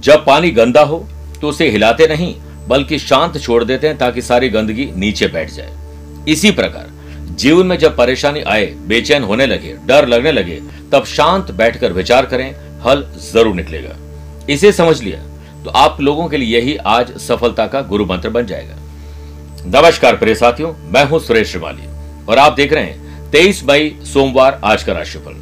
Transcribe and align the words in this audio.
जब 0.00 0.24
पानी 0.26 0.50
गंदा 0.50 0.82
हो 0.82 1.06
तो 1.40 1.48
उसे 1.48 1.68
हिलाते 1.70 2.06
नहीं, 2.08 2.34
बल्कि 2.68 2.98
शांत 2.98 3.38
छोड़ 3.38 3.62
देते 3.64 3.86
हैं 3.86 3.96
ताकि 3.98 4.22
सारी 4.22 4.48
गंदगी 4.48 4.90
नीचे 4.94 5.26
बैठ 5.28 5.50
जाए। 5.50 5.72
इसी 6.28 6.50
प्रकार, 6.52 6.88
जीवन 7.32 7.66
में 7.66 7.76
जब 7.78 7.96
परेशानी 7.96 8.40
आए, 8.42 8.66
बेचैन 8.86 9.22
होने 9.22 9.46
लगे, 9.46 9.74
डर 9.86 10.06
लगने 10.08 10.32
लगे, 10.32 10.60
तब 10.92 11.04
शांत 11.06 11.50
बैठकर 11.52 11.92
विचार 11.92 12.26
करें, 12.26 12.54
हल 12.84 13.04
ज़रूर 13.22 13.54
निकलेगा। 13.54 13.96
इसे 14.48 14.72
समझ 14.72 15.00
लिया 15.02 15.18
तो 15.64 15.70
आप 15.76 16.00
लोगों 16.00 16.28
के 16.28 16.36
लिए 16.36 16.58
यही 16.58 16.76
आज 16.88 17.12
सफलता 17.18 17.66
का 17.66 17.80
गुरु 17.82 18.06
मंत्र 18.06 18.28
बन 18.30 18.46
जाएगा। 18.46 18.76
नमस्कार 19.70 20.16
प्रिय 20.16 20.34
साथियों, 20.34 20.72
मैं 20.84 21.04
हूँ 21.04 21.20
सुरेश 21.20 21.50
श्रीमाली 21.50 21.88
और 22.26 22.38
आप 22.38 22.52
देख 22.52 22.72
रहे 22.72 22.84
हैं 22.84 23.30
तेईस 23.30 23.62
मई 23.64 23.94
सोमवार 24.04 24.60
आज 24.64 24.82
का 24.82 24.92
राशिफल। 24.92 25.34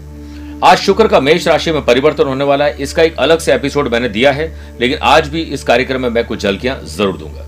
आज 0.64 0.78
शुक्र 0.78 1.06
का 1.08 1.18
मेष 1.20 1.46
राशि 1.48 1.72
में 1.72 1.84
परिवर्तन 1.84 2.26
होने 2.26 2.44
वाला 2.44 2.64
है। 2.64 2.76
इसका 2.82 3.02
एक 3.02 3.16
अलग 3.16 3.38
से 3.38 3.52
एपिसोड 3.54 3.88
मैंने 3.88 4.08
दिया 4.08 4.30
है, 4.32 4.46
लेकिन 4.80 4.98
आज 5.00 5.28
भी 5.28 5.42
इस 5.42 5.62
कार्यक्रम 5.64 6.00
में 6.02 6.08
मैं 6.08 6.24
कुछ 6.26 6.42
झलकियाँ 6.42 6.78
ज़रूर 6.86 7.16
दूँगा। 7.18 7.44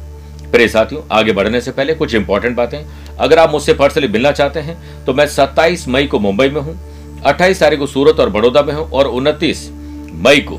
प्रिय 0.52 0.68
साथियों, 0.68 1.02
आगे 1.12 1.32
बढ़ने 1.32 1.60
से 1.60 1.70
पहले 1.70 1.94
कुछ 1.94 2.14
इंपॉर्टेंट 2.14 2.56
बातें। 2.56 2.78
अगर 3.16 3.38
आप 3.38 3.50
मुझसे 3.50 3.74
पर्सनली 3.74 4.08
मिलना 4.08 4.32
चाहते 4.32 4.60
हैं 4.60 5.04
तो 5.04 5.14
मैं 5.14 5.26
27 5.28 5.86
मई 5.88 6.06
को 6.06 6.18
मुंबई 6.18 6.48
में 6.48 6.60
हूँ 6.60 6.76
28 7.24 7.60
तारीख 7.60 7.78
को 7.78 7.86
सूरत 7.86 8.20
और 8.20 8.30
बड़ौदा 8.30 8.62
में 8.62 8.72
हूँ, 8.74 8.84
और 8.84 9.06
उनतीस 9.06 9.68
मई 10.14 10.40
को 10.42 10.58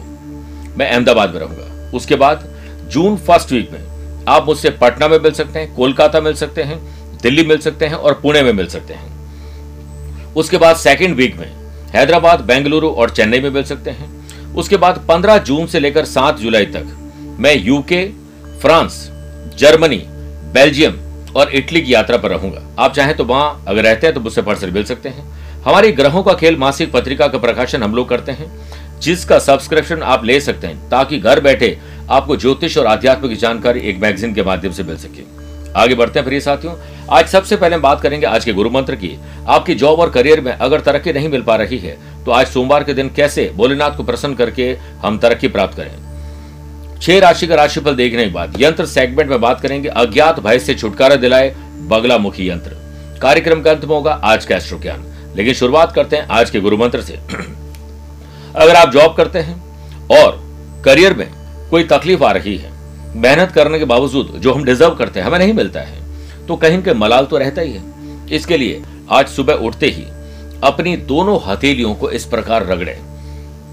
मैं 0.78 0.90
अहमदाबाद 0.90 1.34
में 1.34 1.40
रहूँगा। 1.40 1.90
उसके 1.94 2.16
बाद 2.18 2.48
जून 2.88 3.18
फ़र्स्ट 3.20 3.52
वीक 3.52 3.72
में 3.72 4.26
आप 4.28 4.46
मुझसे 4.46 4.70
पटना 4.72 5.08
में 5.08 5.18
मिल 5.20 5.32
सकते 5.32 5.60
हैं, 5.60 5.74
कोलकाता 5.76 6.22
मिल 6.22 6.34
सकते 6.36 6.64
हैं, 6.64 6.80
दिल्ली 7.24 7.46
मिल 7.46 7.58
सकते 7.60 7.86
हैं 7.86 7.96
और 7.96 8.20
पुणे 8.24 8.44
में 8.44 8.54
मिल 8.54 8.68
सकते 8.68 8.94
हैं। 8.94 9.10
उसके 10.36 10.58
बाद 10.58 10.76
सेकेंड 10.78 11.16
वीक 11.16 11.36
में 11.38 11.61
हैदराबाद, 11.94 12.42
बेंगलुरु 12.42 12.90
और 12.90 13.10
चेन्नई 13.10 13.40
में 13.40 13.50
मिल 13.50 13.64
सकते 13.64 13.90
हैं। 13.90 14.54
उसके 14.56 14.78
बाद 14.78 15.06
15 15.08 15.38
जून 15.40 15.66
से 15.68 15.80
लेकर 15.80 16.06
7 16.06 16.40
जुलाई 16.40 16.66
तक 16.68 16.98
मैं 17.40 17.56
यूके, 17.56 18.06
फ्रांस, 18.62 19.08
जर्मनी, 19.58 20.02
बेल्जियम 20.54 21.00
और 21.36 21.52
इटली 21.56 21.82
की 21.82 21.94
यात्रा 21.94 22.18
पर 22.18 22.30
रहूँगा। 22.30 22.62
आप 22.80 22.94
चाहें 22.94 23.16
तो 23.18 23.26
वहाँ 23.26 23.64
अगर 23.68 23.84
रहते 23.84 24.08
हैं 24.08 24.14
तो 24.14 24.22
मुझसे 24.22 24.42
पर्सल 24.42 24.72
मिल 24.72 24.84
सकते 24.84 25.10
हैं। 25.10 25.30
हमारी 25.64 25.92
ग्रहों 25.92 26.24
का 26.24 26.34
खेल 26.34 26.58
मासिक 26.58 26.92
पत्रिका 26.92 27.28
का 27.28 27.38
प्रकाशन 27.38 27.84
हम 27.84 27.96
लोग 27.96 28.10
करते 28.10 28.32
हैं, 28.32 28.52
जिसका 29.00 29.40
सब्सक्रिप्शन 29.40 30.02
आप 30.04 30.26
ले 30.26 30.40
सकते 30.42 30.68
हैं, 30.68 30.90
ताकि 30.90 31.20
घर 31.20 31.40
बैठे 31.40 31.78
आपको 32.10 32.38
ज्योतिष 32.38 32.78
और 32.78 32.86
आध्यात्म 32.86 33.30
की 33.30 33.36
जानकारी 33.36 33.80
एक 33.80 34.00
मैगजीन 34.00 34.34
के 34.34 34.44
माध्यम 34.44 34.72
से 34.72 34.84
मिल 34.84 34.98
सके। 34.98 35.41
आगे 35.76 35.96
बढ़ते 35.96 36.20
हैं, 36.20 36.28
प्रिय 36.28 36.40
साथियों। 36.40 36.76
आज 37.10 37.28
सबसे 37.28 37.56
पहले 37.56 37.78
बात 37.78 38.02
करेंगे 38.02 38.26
आज 38.26 38.46
के 38.46 38.54
गुरु 38.54 38.70
मंत्र 38.70 38.96
की। 38.96 39.18
आपकी 39.48 39.76
जॉब 39.76 40.00
और 40.00 40.10
करियर 40.10 40.42
में 40.42 40.52
अगर 40.52 40.80
तरक्की 40.80 41.14
नहीं 41.14 41.30
मिल 41.30 41.42
पा 41.42 41.56
रही 41.56 41.78
है 41.78 41.98
तो 42.26 42.32
आज 42.32 42.48
सोमवार 42.48 42.84
के 42.84 42.94
दिन 42.94 43.10
कैसे 43.10 43.50
भोलेनाथ 43.56 43.98
को 43.98 44.04
प्रसन्न 44.04 44.36
करके 44.36 44.72
हम 45.04 45.18
तरक्की 45.20 45.48
प्राप्त 45.48 45.78
करें? 45.78 47.00
छह 47.02 47.20
राशि 47.20 47.48
का 47.48 47.56
राशिफल 47.56 47.96
देखने 47.96 48.26
के 48.26 48.32
बाद 48.32 48.62
यंत्र 48.62 48.86
सेगमेंट 48.86 49.30
में 49.30 49.40
बात 49.42 49.62
करेंगे। 49.62 49.90
अज्ञात 49.90 50.40
भय 50.40 50.60
से 50.60 50.76
छुटकारा 50.76 51.16
दिलाए 51.16 51.50
बगलामुखी 51.90 52.50
यंत्र। 52.50 52.78
कार्यक्रम 53.22 53.62
का 53.62 53.72
अंत 53.72 53.82
में 53.82 53.96
होगा 53.96 54.20
आज 54.24 54.46
का 54.46 54.56
एस्ट्रो 54.56 54.80
ज्ञान 54.80 55.06
लेकिन 55.36 55.54
शुरुआत 55.54 55.92
करते 55.92 56.16
हैं 56.16 56.28
आज 56.30 56.50
के 56.50 56.60
गुरु 56.60 56.78
मंत्र 56.78 57.02
से। 57.02 57.20
अगर 58.56 58.76
आप 58.76 58.92
जॉब 58.92 59.16
करते 59.16 59.40
हैं 59.40 59.56
और 60.14 60.40
करियर 60.86 61.14
में 61.14 61.28
कोई 61.70 61.84
तकलीफ़ 61.84 62.24
आ 62.24 62.32
रही 62.32 62.58
है 62.58 62.72
मेहनत 63.16 63.52
करने 63.52 63.80
के 63.80 63.86
बावजूद 63.86 64.34
जो 64.38 64.54
हम 64.54 64.64
डिजर्व 64.64 64.96
करते 64.96 65.20
हैं, 65.20 65.28
हमें 65.28 65.38
नहीं 65.40 65.54
मिलता 65.54 65.80
है। 65.80 66.48
तो 66.48 66.56
कहीं 66.56 66.82
के 66.84 66.94
मलाल 66.94 67.26
तो 67.26 67.38
रहता 67.38 67.62
ही 67.62 67.74
है। 67.74 67.82
इसके 68.32 68.58
लिए 68.58 68.82
आज 69.12 69.28
सुबह 69.28 69.54
उठते 69.54 69.86
ही 69.86 70.06
अपनी 70.64 70.96
दोनों 70.98 71.40
हथेलियों 71.46 71.94
को 71.96 72.10
इस 72.10 72.26
प्रकार 72.26 72.66
रगड़े 72.66 73.00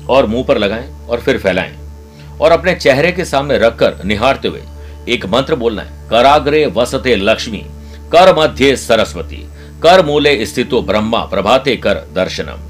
और 0.09 0.27
मुँह 0.27 0.45
पर 0.45 0.59
लगाएँ 0.59 0.89
और 1.07 1.21
फिर 1.21 1.39
फैलाएँ 1.39 1.77
और 2.41 2.53
अपने 2.53 2.75
चेहरे 2.75 3.13
के 3.13 3.25
सामने 3.25 3.59
रखकर 3.59 4.05
निहारते 4.05 4.49
हुए 4.49 4.63
एक 5.09 5.27
मंत्र 5.27 5.55
बोलना 5.55 5.83
है, 5.83 6.09
कराग्रे 6.09 6.67
वसते 6.67 7.17
लक्ष्मी, 7.17 7.65
कर 8.13 8.35
मध्य 8.39 8.77
सरस्वती, 8.77 9.47
कर 9.83 10.05
मूले 10.07 10.47
स्थितो 10.47 10.83
ब्रह्मा, 10.83 11.19
प्रभाते 11.25 11.77
कर 11.77 11.95
दर्शनम। 12.15 12.65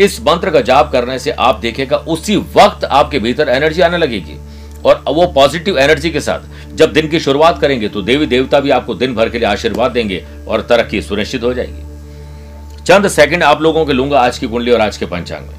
इस 0.00 0.20
मंत्र 0.20 0.50
का 0.50 0.60
जाप 0.60 0.92
करने 0.92 1.18
से 1.18 1.30
आप 1.30 1.58
देखेगा, 1.58 1.96
उसी 1.96 2.36
वक्त 2.36 2.84
आपके 2.84 3.18
भीतर 3.18 3.48
एनर्जी 3.48 3.80
आने 3.80 3.98
लगेगी। 3.98 4.38
और 4.86 5.04
वो 5.08 5.26
पॉजिटिव 5.26 5.78
एनर्जी 5.78 6.10
के 6.10 6.20
साथ। 6.20 6.74
जब 6.76 6.92
दिन 6.92 7.08
की 7.08 7.20
शुरुआत 7.20 7.60
करेंगे 7.60 7.88
तो 7.88 8.02
देवी 8.02 8.26
देवता 8.26 8.60
भी 8.60 8.70
आपको 8.70 8.94
दिन 8.94 9.14
भर 9.14 9.28
के 9.28 9.38
लिए 9.38 9.48
आशीर्वाद 9.48 9.92
देंगे 9.92 10.24
और 10.48 10.60
तरक्की 10.60 11.02
सुनिश्चित 11.02 11.42
हो 11.42 11.52
जाएगी। 11.54 12.82
चंद 12.84 13.08
सेकंड 13.08 13.42
आप 13.42 13.62
लोगों 13.62 13.84
के 13.86 13.92
लूँगा 13.92 14.20
आज 14.20 14.38
की 14.38 14.46
कुंडली 14.46 14.70
और 14.70 14.80
आज 14.80 14.96
के 14.96 15.06
पंचांग 15.06 15.46
में। 15.46 15.56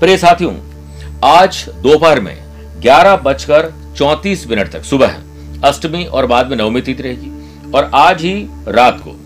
प्रिय 0.00 0.16
साथियों, 0.18 0.54
आज 1.24 1.64
दोपहर 1.82 2.20
में 2.20 2.36
ग्यारह 2.82 3.16
बजकर 3.16 3.72
चौतीस 3.96 4.46
मिनट 4.50 4.70
तक 4.72 4.84
सुबह 4.84 5.16
अष्टमी 5.64 6.04
और 6.04 6.26
बाद 6.26 6.50
में 6.50 6.56
नवमी 6.56 6.80
तिथि 6.80 7.02
रहेगी 7.02 7.70
और 7.70 7.90
आज 7.94 8.22
ही 8.22 8.34
रात 8.68 9.00
को 9.00 9.16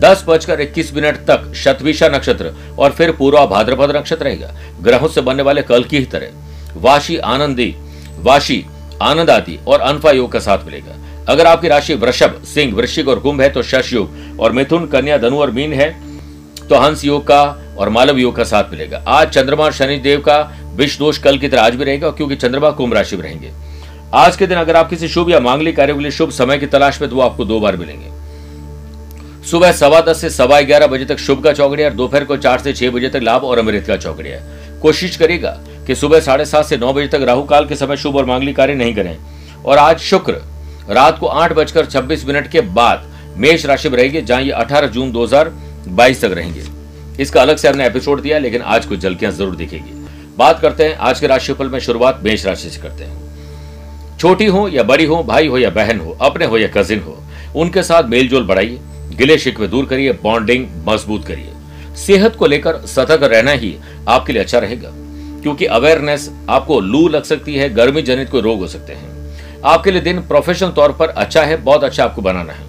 दस 0.00 0.24
बजकर 0.28 0.60
इक्कीस 0.60 0.92
मिनट 0.94 1.16
तक 1.26 1.52
शतविशा 1.56 2.08
नक्षत्र 2.08 2.52
और 2.78 2.90
फिर 2.90 3.12
पूर्वा 3.12 3.44
भाद्रपद 3.46 3.96
नक्षत्र 3.96 4.24
रहेगा। 4.24 4.54
ग्रहों 4.82 5.08
से 5.08 5.20
बनने 5.20 5.42
वाले 5.42 5.62
कल 5.62 5.84
की 5.84 5.98
ही 5.98 6.04
तरह। 6.06 6.80
वाशी 6.80 7.16
आनंदी 7.16 7.74
वाशी, 8.18 8.64
आनंद 9.02 9.30
आदि 9.30 9.58
और 9.66 9.80
अनफा 9.80 10.10
योग 10.10 10.30
का 10.32 10.38
साथ 10.40 10.64
मिलेगा। 10.64 10.94
अगर 11.28 11.46
आपकी 11.46 11.68
राशि 11.68 11.94
वृषभ, 11.94 12.40
सिंह, 12.44 12.74
वृश्चिक 12.74 13.08
और 13.08 13.18
कुंभ 13.18 13.40
है 13.40 13.48
तो 13.50 13.62
शश 13.62 13.92
योग 13.92 14.40
और 14.40 14.52
मिथुन, 14.52 14.86
कन्या, 14.86 15.18
धनु 15.18 15.38
और 15.38 15.50
मीन 15.50 15.72
है 15.72 15.90
तो 16.60 16.76
हंस 16.76 17.04
योग 17.04 17.26
का 17.26 17.42
और 17.78 17.88
मालव 17.88 18.18
योग 18.18 18.36
का 18.36 18.44
साथ 18.44 18.70
मिलेगा। 18.70 19.02
आज 19.08 19.28
चंद्रमा 19.28 19.70
शनि 19.70 19.96
देव 19.98 20.20
का 20.20 20.38
विष 20.76 20.98
दोष 20.98 21.18
कल 21.18 21.38
की 21.38 21.48
तरह 21.48 21.62
आज 21.62 21.74
भी 21.74 21.84
रहेगा, 21.84 22.10
क्योंकि 22.10 22.36
चंद्रमा 22.36 22.70
कुंभ 22.70 22.94
राशि 22.94 23.16
में 23.16 23.22
रहेंगे। 23.22 23.50
आज 24.14 24.36
के 24.36 24.46
दिन 24.46 24.58
अगर 24.58 24.76
आप 24.76 24.90
किसी 24.90 25.08
शुभ 25.08 25.30
या 25.30 25.40
मांगलिक 25.40 25.76
कार्य 25.76 25.94
के 25.94 26.00
लिए 26.00 26.10
शुभ 26.10 26.30
समय 26.32 26.58
की 26.58 26.66
तलाश 26.66 27.00
में 27.00 27.08
तो 27.10 27.20
आपको 27.20 27.44
दो 27.44 27.60
बार 27.60 27.76
मिलेंगे। 27.76 28.16
सुबह 29.46 29.72
सवा 29.72 30.00
दस 30.02 30.20
से 30.20 30.30
सवा 30.30 30.60
ग्यारह 30.60 30.86
बजे 30.86 31.04
तक 31.04 31.18
शुभ 31.18 31.42
का 31.44 31.52
चौकड़िया 31.52 31.88
और 31.88 31.94
दोपहर 31.94 32.24
को 32.24 32.36
चार 32.36 32.58
से 32.58 32.72
छह 32.72 32.90
बजे 32.90 33.08
तक 33.08 33.20
लाभ 33.22 33.44
और 33.44 33.58
अमृत 33.58 33.86
का 33.86 33.96
चौकड़िया 33.96 34.40
कोशिश 34.82 35.16
करेगा 35.16 35.58
कि 35.88 35.94
सुबह 35.94 36.20
साढ़े 36.20 36.44
सात 36.44 36.64
से 36.66 36.76
नौ 36.76 36.92
बजे 36.92 37.06
तक 37.08 37.22
राहु 37.22 37.42
काल 37.42 37.66
के 37.66 37.76
समय 37.76 37.96
शुभ 37.96 38.16
और 38.16 38.24
मांगलिक 38.26 38.56
कार्य 38.56 38.74
नहीं 38.74 38.94
करें। 38.94 39.16
और 39.64 39.78
आज 39.78 39.98
शुक्र, 40.00 40.32
रात 40.90 41.18
को 41.18 41.26
आठ 41.26 41.52
बजकर 41.52 41.86
छब्बीस 41.86 42.24
मिनट 42.26 42.50
के 42.50 42.60
बाद 42.60 43.06
मेष 43.36 43.64
राशि 43.66 43.88
में 43.88 43.96
रहेगी 43.96 44.22
जहाँ 44.22 44.42
ये 44.42 44.50
अठारह 44.52 44.88
जून 44.88 45.12
दो 45.12 45.24
हज़ार 45.24 45.48
बाईस 45.88 46.20
तक 46.24 46.32
रहेंगे। 46.32 46.62
इसका 47.22 47.40
अलग 47.42 47.56
से 47.56 47.68
हमने 47.68 47.86
एपिसोड 47.86 48.20
दिया, 48.22 48.38
लेकिन 48.38 48.62
आज 48.62 48.86
कुछ 48.86 49.00
झलकियाँ 49.00 49.32
ज़रूर 49.32 49.56
दिखेगी। 49.56 50.06
बात 50.38 50.60
करते 50.60 50.84
हैं 50.84 50.96
आज 50.96 51.20
के 51.20 51.26
राशिफल 51.26 51.68
में 51.68 51.78
शुरुआत 51.80 52.20
मेष 52.24 52.46
राशि 52.46 52.70
से 52.70 52.80
करते 52.82 53.04
हैं। 53.04 54.16
छोटी 54.18 54.46
हो 54.46 54.68
या 54.68 54.82
बड़ी 54.82 55.04
हो, 55.04 55.22
भाई 55.22 55.46
हो 55.46 55.58
या 55.58 55.70
बहन 55.70 56.00
हो, 56.00 56.16
अपने 56.20 56.44
हो 56.44 56.58
या 56.58 56.68
कजिन 56.68 57.00
हो, 57.00 57.18
उनके 57.56 57.82
साथ 57.82 58.08
मेलजोल 58.08 58.46
बढ़ाइए, 58.46 58.78
गिले 59.14 59.38
शिकवे 59.38 59.68
दूर 59.68 59.86
करिए 59.86 60.12
बॉन्डिंग 60.22 60.66
मज़बूत 60.86 61.26
करिए। 61.26 61.52
सेहत 61.96 62.36
को 62.36 62.46
लेकर 62.46 62.86
सतर्क 62.86 63.22
रहना 63.24 63.50
ही 63.52 63.76
आपके 64.08 64.32
लिए 64.32 64.42
अच्छा 64.42 64.58
रहेगा। 64.58 64.92
क्योंकि 65.42 65.64
अवेयरनेस 65.66 66.30
आपको 66.48 66.80
लू 66.80 67.06
लग 67.08 67.22
सकती 67.24 67.54
है, 67.54 67.68
गर्मी 67.70 68.02
जनित 68.02 68.30
कोई 68.30 68.40
रोग 68.40 68.58
हो 68.58 68.66
सकते 68.66 68.92
हैं। 68.92 69.16
आपके 69.64 69.90
लिए 69.90 70.00
दिन 70.02 70.20
प्रोफेशनल 70.22 70.70
तौर 70.70 70.92
पर 70.92 71.08
अच्छा 71.08 71.42
है, 71.42 71.56
बहुत 71.58 71.84
अच्छा 71.84 72.04
आपको 72.04 72.22
बनाना 72.22 72.52
है। 72.52 72.66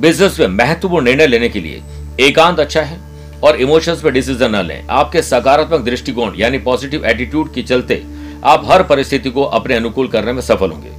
बिज़नेस 0.00 0.38
में 0.40 0.46
महत्वपूर्ण 0.48 1.04
निर्णय 1.04 1.26
लेने 1.26 1.48
के 1.48 1.60
लिए 1.60 1.82
एकांत 2.20 2.60
अच्छा 2.60 2.80
है 2.82 2.98
और 3.42 3.56
इमोशंस 3.56 4.02
पे 4.02 4.10
डिसीज़न 4.10 4.56
न 4.56 4.62
लें। 4.62 4.86
आपके 4.90 5.22
सकारात्मक 5.22 5.80
दृष्टिकोण, 5.80 6.34
यानी 6.36 6.58
पॉजिटिव 6.60 7.04
एटीट्यूड 7.06 7.52
के 7.54 7.62
चलते 7.62 8.02
आप 8.44 8.62
हर 8.66 8.82
परिस्थिति 8.82 9.30
को 9.30 9.44
अपने 9.44 9.74
अनुकूल 9.74 10.08
करने 10.08 10.32
में 10.32 10.40
सफल 10.42 10.70
होंगे। 10.70 10.90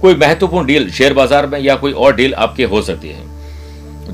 कोई 0.00 0.14
महत्वपूर्ण 0.16 0.66
डील 0.66 0.90
शेयर 0.90 1.14
बाज़ार 1.14 1.46
में 1.46 1.58
या 1.60 1.74
कोई 1.76 1.92
और 1.92 2.14
डील 2.16 2.34
आपके 2.36 2.64
हो 2.64 2.82
सकती 2.82 3.08
है। 3.08 3.22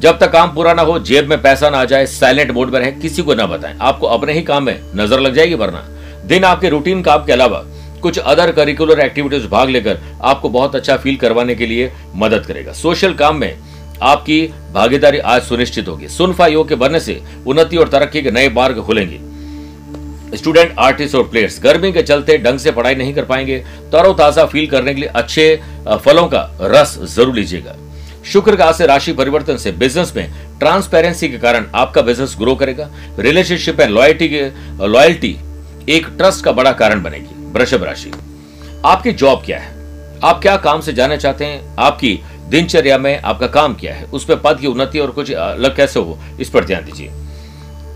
जब 0.05 0.19
तक 0.19 0.31
काम 0.33 0.53
पूरा 0.55 0.73
ना 0.75 0.83
हो, 0.83 0.99
जेब 1.01 1.29
में 1.29 1.41
पैसा 1.43 1.69
ना 1.71 1.79
आ 1.79 1.85
जाए 1.85 2.07
साइलेंट 2.07 2.51
मोड 2.51 2.71
में 2.71 2.79
रहे, 2.81 2.91
किसी 2.93 3.23
को 3.23 3.35
ना 3.35 3.45
बताएँ। 3.47 3.77
आपको 3.81 4.07
अपने 4.07 4.33
ही 4.33 4.41
काम 4.43 4.65
में 4.65 4.81
नज़र 4.97 5.21
लग 5.21 5.35
जाएगी 5.35 5.55
वरना। 5.55 5.79
दिन 6.27 6.45
आपके 6.45 6.69
रूटीन 6.69 7.03
काम 7.03 7.25
के 7.25 7.33
अलावा 7.33 7.63
कुछ 8.03 8.19
अदर 8.19 8.51
करिकुलर 8.53 9.01
एक्टिविटीज़ 9.01 9.47
भाग 9.49 9.69
लेकर 9.69 9.99
आपको 10.23 10.49
बहुत 10.49 10.75
अच्छा 10.77 10.97
फील 10.97 11.17
करवाने 11.17 11.55
के 11.55 11.67
लिए 11.67 11.91
मदद 12.15 12.45
करेगा। 12.47 12.73
सोशल 12.73 13.15
काम 13.15 13.37
में 13.37 13.57
आपकी 14.03 14.41
भागीदारी 14.73 15.19
आज 15.19 15.43
सुनिश्चित 15.43 15.89
होगी। 15.89 16.09
सुनफा 16.09 16.47
योग 16.47 16.69
के 16.69 16.75
बनने 16.75 17.01
से 17.01 17.21
उन्नति 17.47 17.77
और 17.77 17.89
तरक्की 17.89 18.23
के 18.23 18.31
नए 18.31 18.49
मार्ग 18.51 18.83
खुलेंगे। 18.83 19.21
स्टूडेंट 20.37 20.75
आर्टिस्ट 20.79 21.15
और 21.15 21.25
प्लेयर्स 21.29 21.59
गर्मी 21.63 21.93
के 21.93 22.03
चलते 22.03 22.39
ढंग 22.39 22.59
से 22.59 22.73
पढ़ाई 22.73 22.95
नहीं 22.95 23.15
कर 23.15 23.25
पाएँगे। 23.25 23.59
तरोताजा 23.93 24.45
फील 24.47 24.67
करने 24.67 24.95
के 24.95 25.01
लिए 25.01 25.11
अच्छे 25.15 25.49
फलों 26.05 26.27
का 26.29 26.49
रस 26.63 26.99
ज़रूर 27.07 27.35
लीजिएगा। 27.35 27.77
शुक्र 28.25 28.57
का 28.57 28.71
से 28.73 28.87
राशि 28.87 29.13
परिवर्तन 29.13 29.57
से 29.57 29.73
बिज़नेस 29.73 30.13
में 30.17 30.59
ट्रांसपेरेंसी 30.59 31.29
के 31.29 31.39
कारण 31.39 31.67
आपका 31.75 32.03
बिज़नेस 32.03 32.35
ग्रो 32.39 32.55
करेगा। 32.55 32.89
रिलेशनशिप 33.19 33.81
एंड 33.81 33.91
लॉयल्टी 33.91 34.29
लॉयल्टी 34.81 35.37
एक 35.89 36.07
ट्रस्ट 36.19 36.45
का 36.45 36.53
बड़ा 36.53 36.73
कारण 36.73 37.03
बनेगी, 37.03 37.51
वृषभ 37.53 37.85
राशि। 37.85 38.13
आपकी 38.85 39.13
जॉब 39.13 39.43
क्या 39.45 39.59
है? 39.59 39.73
आप 40.25 40.41
क्या 40.43 40.57
काम 40.59 40.81
से 40.81 40.93
जाना 40.93 41.17
चाहते 41.17 41.45
हैं? 41.45 41.77
आपकी 41.79 42.19
दिनचर्या 42.49 42.99
में 42.99 43.21
आपका 43.21 43.47
काम 43.49 43.75
क्या 43.75 43.95
है? 43.95 44.05
उस 44.07 44.25
पर 44.25 44.37
पद 44.37 44.59
की 44.61 44.67
उन्नति 44.67 44.99
और 44.99 45.11
कुछ 45.11 45.33
अलग 45.33 45.77
कैसे 45.77 46.01
हो? 46.01 46.19
इस 46.41 46.51
पर 46.51 46.65
ध्यान 46.65 46.85
दीजिए। 46.85 47.11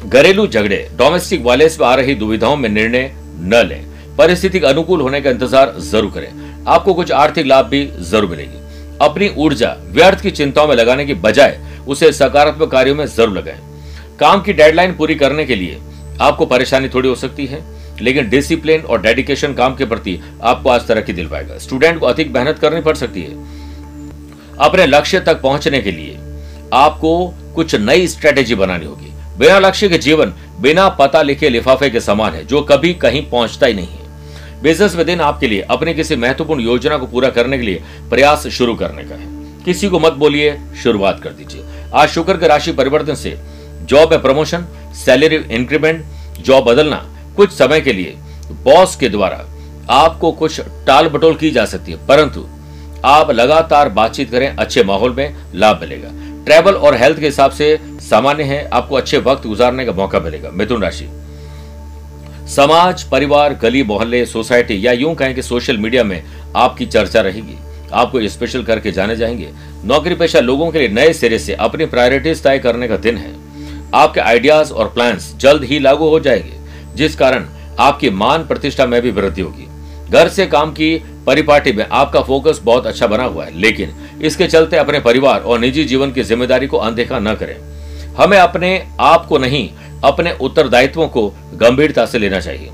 घरेलू 0.06 0.46
झगड़े 0.46 0.88
डोमेस्टिक 0.98 1.42
वायलेंस 1.44 1.80
में 1.80 1.86
आ 1.86 1.94
रही 1.94 2.14
दुविधाओं 2.14 2.56
में 2.56 2.68
निर्णय 2.68 3.10
न 3.40 3.64
लें। 3.68 4.16
परिस्थिति 4.16 4.60
अनुकूल 4.60 5.00
होने 5.00 5.20
का 5.20 5.30
इंतज़ार 5.30 5.74
ज़रूर 5.80 6.10
करें। 6.10 6.64
आपको 6.68 6.94
कुछ 6.94 7.12
आर्थिक 7.14 7.46
लाभ 7.46 7.66
भी 7.66 7.84
ज़रूर 8.00 8.30
मिलेगी। 8.30 8.66
अपनी 9.02 9.28
ऊर्जा 9.38 9.74
व्यर्थ 9.88 10.20
की 10.20 10.30
चिंताओं 10.30 10.68
में 10.68 10.74
लगाने 10.76 11.06
की 11.06 11.14
बजाय 11.16 11.58
उसे 11.88 12.12
सकारात्मक 12.12 12.70
कार्यों 12.70 12.94
में 12.94 13.04
ज़रूर 13.06 13.36
लगाएँ। 13.38 13.58
काम 14.20 14.40
की 14.42 14.52
डेडलाइन 14.52 14.92
पूरी 14.92 15.14
करने 15.14 15.44
के 15.44 15.54
लिए 15.54 15.78
आपको 16.20 16.46
परेशानी 16.46 16.88
थोड़ी 16.88 17.08
हो 17.08 17.14
सकती 17.14 17.46
है, 17.46 17.62
लेकिन 18.00 18.28
डिसिप्लिन 18.30 18.80
और 18.80 19.00
डेडिकेशन 19.02 19.54
काम 19.54 19.74
के 19.76 19.84
प्रति 19.84 20.18
आपको 20.42 20.70
आज 20.70 20.86
तरक्की 20.86 21.12
दिलवाएगा। 21.12 21.58
स्टूडेंट 21.58 22.00
को 22.00 22.06
अधिक 22.06 22.32
मेहनत 22.34 22.58
करनी 22.58 22.80
पड़ 22.80 22.96
सकती 22.96 23.22
है। 23.22 23.36
अपने 24.60 24.86
लक्ष्य 24.86 25.20
तक 25.20 25.40
पहुँचने 25.42 25.80
के 25.80 25.90
लिए 25.90 26.16
आपको 26.74 27.34
कुछ 27.54 27.74
नई 27.74 28.06
स्ट्रेटेजी 28.06 28.54
बनानी 28.54 28.86
होगी। 28.86 29.12
बिना 29.38 29.58
लक्ष्य 29.58 29.88
के 29.88 29.98
जीवन, 29.98 30.32
बिना 30.60 30.88
पता 30.88 31.22
लिखे 31.22 31.48
लिफाफे 31.48 31.90
के 31.90 32.00
समान 32.00 32.34
है, 32.34 32.44
जो 32.44 32.62
कभी 32.62 32.92
कहीं 32.94 33.22
पहुँचता 33.30 33.66
ही 33.66 33.74
नहीं 33.74 33.86
है। 33.86 34.07
बिज़नेस 34.62 34.96
में 34.96 35.06
दिन 35.06 35.20
आपके 35.20 35.46
लिए, 35.46 35.60
अपनी 35.60 35.94
किसी 35.94 36.16
महत्वपूर्ण 36.16 36.60
योजना 36.60 36.96
को 36.96 37.06
पूरा 37.06 37.28
करने 37.28 37.58
के 37.58 37.64
लिए 37.64 37.82
प्रयास 38.10 38.46
शुरू 38.46 38.74
करने 38.74 39.04
का 39.04 39.14
है। 39.14 39.26
किसी 39.64 39.88
को 39.88 39.98
मत 40.00 40.12
बोलिए, 40.12 40.58
शुरुआत 40.82 41.20
कर 41.22 41.30
दीजिए। 41.30 41.64
आज 41.94 42.08
शुक्र 42.08 42.36
के 42.36 42.48
राशि 42.48 42.72
परिवर्तन 42.72 43.14
से 43.14 43.38
जॉब 43.82 44.10
में 44.10 44.22
प्रमोशन 44.22 44.64
सैलरी 44.94 45.36
इंक्रीमेंट 45.36 46.04
जॉब 46.40 46.64
बदलना, 46.64 47.16
कुछ 47.36 47.52
समय 47.52 47.80
के 47.80 47.92
लिए 47.92 48.16
बॉस 48.64 48.96
के 48.96 49.08
द्वारा 49.08 49.44
आपको 49.90 50.32
कुछ 50.32 50.60
टाल 50.60 51.08
बटोल 51.08 51.34
की 51.34 51.50
जा 51.50 51.64
सकती 51.64 51.92
है। 51.92 52.06
परंतु 52.06 52.48
आप 53.04 53.30
लगातार 53.30 53.88
बातचीत 53.88 54.30
करें, 54.30 54.56
अच्छे 54.56 54.84
माहौल 54.84 55.12
में 55.12 55.36
लाभ 55.54 55.80
मिलेगा। 55.80 56.08
ट्रैवल 56.44 56.74
और 56.74 56.94
हेल्थ 56.94 57.18
के 57.18 57.26
हिसाब 57.26 57.50
से 57.50 57.78
सामान्य 57.84 58.42
है, 58.42 58.68
आपको 58.68 58.94
अच्छे 58.94 59.18
वक्त 59.18 59.46
गुजारने 59.46 59.84
का 59.84 59.92
मौका 59.92 60.20
मिलेगा। 60.20 60.50
मिथुन 60.50 60.82
राशि 60.82 61.08
समाज, 62.48 63.02
परिवार, 63.02 63.54
गली, 63.54 63.82
मोहल्ले, 63.82 64.24
सोसाइटी 64.26 64.86
या 64.86 64.92
यूँ 64.92 65.14
कहें 65.14 65.34
कि 65.34 65.42
सोशल 65.42 65.78
मीडिया 65.78 66.04
में 66.04 66.22
आपकी 66.56 66.86
चर्चा 66.86 67.20
रहेगी। 67.20 67.56
आपको 67.92 68.28
स्पेशल 68.28 68.62
करके 68.62 68.92
जाने 68.92 69.16
जाएँगे। 69.16 69.48
नौकरी 69.84 70.14
पेशा 70.14 70.40
लोगों 70.40 70.70
के 70.70 70.78
लिए 70.78 70.88
नए 70.88 71.12
सिरे 71.12 71.38
से 71.38 71.54
अपनी 71.54 71.86
प्रायोरिटीज 71.86 72.42
तय 72.42 72.58
करने 72.58 72.88
का 72.88 72.96
दिन 72.96 73.16
है। 73.16 73.32
आपके 73.94 74.20
आइडियाज़ 74.20 74.72
और 74.72 74.88
प्लान्स 74.88 75.34
जल्द 75.36 75.64
ही 75.64 75.78
लागू 75.78 76.08
हो 76.08 76.20
जाएँगे, 76.20 76.58
जिस 76.94 77.16
कारण 77.16 77.46
आपकी 77.78 78.10
मान 78.10 78.46
प्रतिष्ठा 78.46 78.86
में 78.86 79.00
भी 79.02 79.10
वृद्धि 79.10 79.42
होगी। 79.42 79.66
घर 80.10 80.28
से 80.28 80.46
काम 80.46 80.72
की 80.72 80.96
परिपाटी 81.26 81.72
में 81.72 81.86
आपका 81.92 82.20
फोकस 82.20 82.60
बहुत 82.64 82.86
अच्छा 82.86 83.06
बना 83.06 83.24
हुआ 83.24 83.44
है, 83.44 83.58
लेकिन 83.58 83.94
इसके 84.22 84.46
चलते 84.46 84.76
अपने 84.76 85.00
परिवार 85.00 85.40
और 85.40 85.58
निजी 85.58 85.84
जीवन 85.84 86.12
की 86.12 86.22
ज़िम्मेदारी 86.22 86.66
को 86.66 86.76
अनदेखा 86.76 87.18
न 87.18 87.34
करें। 87.34 87.56
हमें 88.18 88.38
अपने 88.38 88.70
आप 89.00 89.26
को 89.26 89.38
नहीं, 89.38 89.68
अपने 90.04 90.32
उत्तरदायित्वों 90.40 91.08
को 91.08 91.28
गंभीरता 91.54 92.06
से 92.06 92.18
लेना 92.18 92.40
चाहिए। 92.40 92.70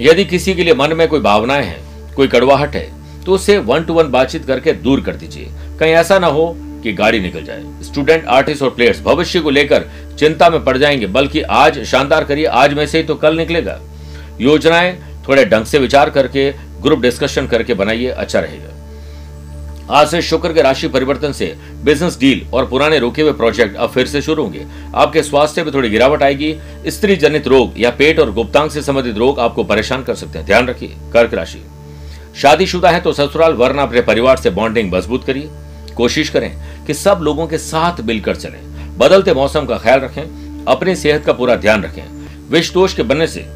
यदि 0.00 0.24
किसी 0.24 0.54
के 0.54 0.64
लिए 0.64 0.74
मन 0.74 0.92
में 0.92 1.06
कोई 1.08 1.20
भावनाएँ 1.20 1.64
हैं, 1.64 2.14
कोई 2.14 2.28
कड़वाहट 2.28 2.74
है 2.76 2.92
तो 3.24 3.32
उसे 3.32 3.56
वन 3.58 3.84
टू 3.84 3.94
वन 3.94 4.10
बातचीत 4.10 4.44
करके 4.44 4.72
दूर 4.74 5.00
कर 5.00 5.16
दीजिए। 5.16 5.48
कहीं 5.80 5.92
ऐसा 5.92 6.18
ना 6.18 6.26
हो 6.26 6.54
कि 6.82 6.92
गाड़ी 6.92 7.20
निकल 7.20 7.44
जाए। 7.44 7.62
स्टूडेंट 7.82 8.26
आर्टिस्ट 8.26 8.62
और 8.62 8.70
प्लेयर्स 8.70 9.00
भविष्य 9.02 9.40
को 9.40 9.50
लेकर 9.50 9.84
चिंता 10.18 10.50
में 10.50 10.64
पड़ 10.64 10.76
जाएँगे, 10.78 11.06
बल्कि 11.06 11.40
आज 11.40 11.82
शानदार 11.84 12.24
करिए, 12.24 12.46
आज 12.46 12.74
में 12.74 12.86
से 12.86 12.98
ही 12.98 13.04
तो 13.04 13.14
कल 13.14 13.36
निकलेगा। 13.36 13.80
योजनाएँ 14.40 14.96
थोड़े 15.28 15.44
ढंग 15.44 15.64
से 15.64 15.78
विचार 15.78 16.10
करके 16.10 16.50
ग्रुप 16.82 17.00
डिस्कशन 17.00 17.46
करके 17.46 17.74
बनाइए 17.74 18.08
अच्छा 18.08 18.40
रहेगा। 18.40 18.73
आज 19.90 20.08
से 20.08 20.20
शुक्र 20.22 20.52
के 20.52 20.62
राशि 20.62 20.88
परिवर्तन 20.88 21.32
से 21.32 21.46
बिज़नेस 21.84 22.18
डील 22.20 22.46
और 22.54 22.66
पुराने 22.66 22.98
रुके 22.98 23.22
हुए 23.22 23.32
प्रोजेक्ट 23.32 23.76
अब 23.76 23.90
फिर 23.90 24.06
से 24.06 24.22
शुरू 24.22 24.42
होंगे। 24.42 24.64
आपके 24.94 25.22
स्वास्थ्य 25.22 25.64
में 25.64 25.74
थोड़ी 25.74 25.90
गिरावट 25.90 26.22
आएगी। 26.22 26.54
स्त्री 26.86 27.16
जनित 27.16 27.48
रोग 27.48 27.80
या 27.80 27.90
पेट 27.90 28.20
और 28.20 28.32
गुप्तांग 28.32 28.70
से 28.70 28.82
संबंधित 28.82 29.16
रोग 29.16 29.40
आपको 29.40 29.64
परेशान 29.64 30.02
कर 30.02 30.14
सकते 30.14 30.38
हैं। 30.38 30.46
ध्यान 30.46 30.68
रखिए, 30.68 30.96
कर्क 31.12 31.34
राशि। 31.34 31.62
शादीशुदा 32.36 32.90
है 32.90 33.00
तो 33.00 33.12
ससुराल, 33.12 33.52
वरना 33.52 33.82
अपने 33.82 34.00
परिवार 34.00 34.36
से 34.36 34.50
बॉन्डिंग 34.50 34.92
मज़बूत 34.92 35.24
करिए। 35.24 35.50
कोशिश 35.96 36.28
करें 36.28 36.84
कि 36.86 36.94
सब 36.94 37.20
लोगों 37.22 37.46
के 37.46 37.58
साथ 37.58 38.00
मिलकर 38.00 38.36
चलें। 38.36 38.98
बदलते 38.98 39.34
मौसम 39.34 39.66
का 39.66 39.78
ख्याल 39.78 40.00
रखें। 40.00 40.64
अपनी 40.68 40.96
सेहत 40.96 41.24
का 41.24 41.32
पूरा 41.32 41.56
ध्यान 41.56 41.82
रखें। 41.82 42.02
विष 42.50 42.72
दोष 42.72 42.94
के 42.94 43.02
बनने 43.02 43.26
से 43.26 43.46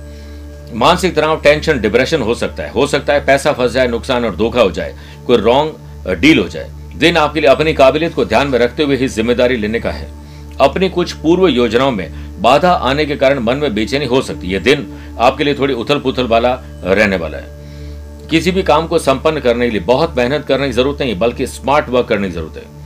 मानसिक 0.75 1.15
तनाव 1.17 1.41
टेंशन 1.41 1.81
डिप्रेशन 1.81 2.23
हो 2.23 2.35
सकता 2.35 2.63
है। 2.63 2.71
हो 2.71 2.87
सकता 2.87 3.13
है 3.13 3.25
पैसा 3.27 3.53
फंस 3.53 3.73
जाए, 3.73 3.89
नुकसान 3.89 4.25
और 4.25 4.37
धोखा 4.37 4.61
हो 4.61 4.71
जाए। 4.71 4.97
कोई 5.27 5.37
रॉन्ग 5.37 5.75
डील 6.11 6.39
हो 6.39 6.49
जाए। 6.49 6.71
दिन 6.97 7.17
आपके 7.17 7.41
लिए 7.41 7.51
अपनी 7.51 7.73
काबिलियत 7.73 8.15
को 8.15 8.25
ध्यान 8.25 8.49
में 8.49 8.59
रखते 8.59 8.83
हुए 8.83 8.97
ही 8.97 9.09
ज़िम्मेदारी 9.09 9.57
लेने 9.57 9.81
का 9.81 9.91
है। 9.91 10.09
अपनी 10.61 10.89
कुछ 10.89 11.13
पूर्व 11.13 11.47
योजनाओं 11.49 11.91
में 11.91 12.43
बाधा 12.43 12.73
आने 12.73 13.05
के 13.07 13.17
कारण 13.17 13.39
मन 13.41 13.57
में 13.57 13.75
बेचैनी 13.75 14.07
हो 14.07 14.21
सकती 14.23 14.51
है। 14.51 14.61
दिन 14.61 14.87
आपके 15.21 15.45
लिए 15.45 15.55
थोड़ी 15.55 15.75
उथल 15.75 15.99
पुथल 15.99 16.27
वाला 16.27 16.53
रहने 16.85 17.17
वाला 17.17 17.39
है। 17.39 17.57
किसी 18.31 18.51
भी 18.51 18.63
काम 18.63 18.87
को 18.87 18.99
संपन्न 18.99 19.41
करने 19.41 19.67
के 19.67 19.71
लिए 19.71 19.81
बहुत 19.83 20.17
मेहनत 20.17 20.45
करने 20.47 20.67
की 20.67 20.73
ज़रूरत 20.73 21.01
नहीं, 21.01 21.19
बल्कि 21.19 21.47
स्मार्ट 21.47 21.89
वर्क 21.89 22.07
करने 22.07 22.29
की 22.29 22.35
ज़रूरत 22.35 22.57
है। 22.57 22.77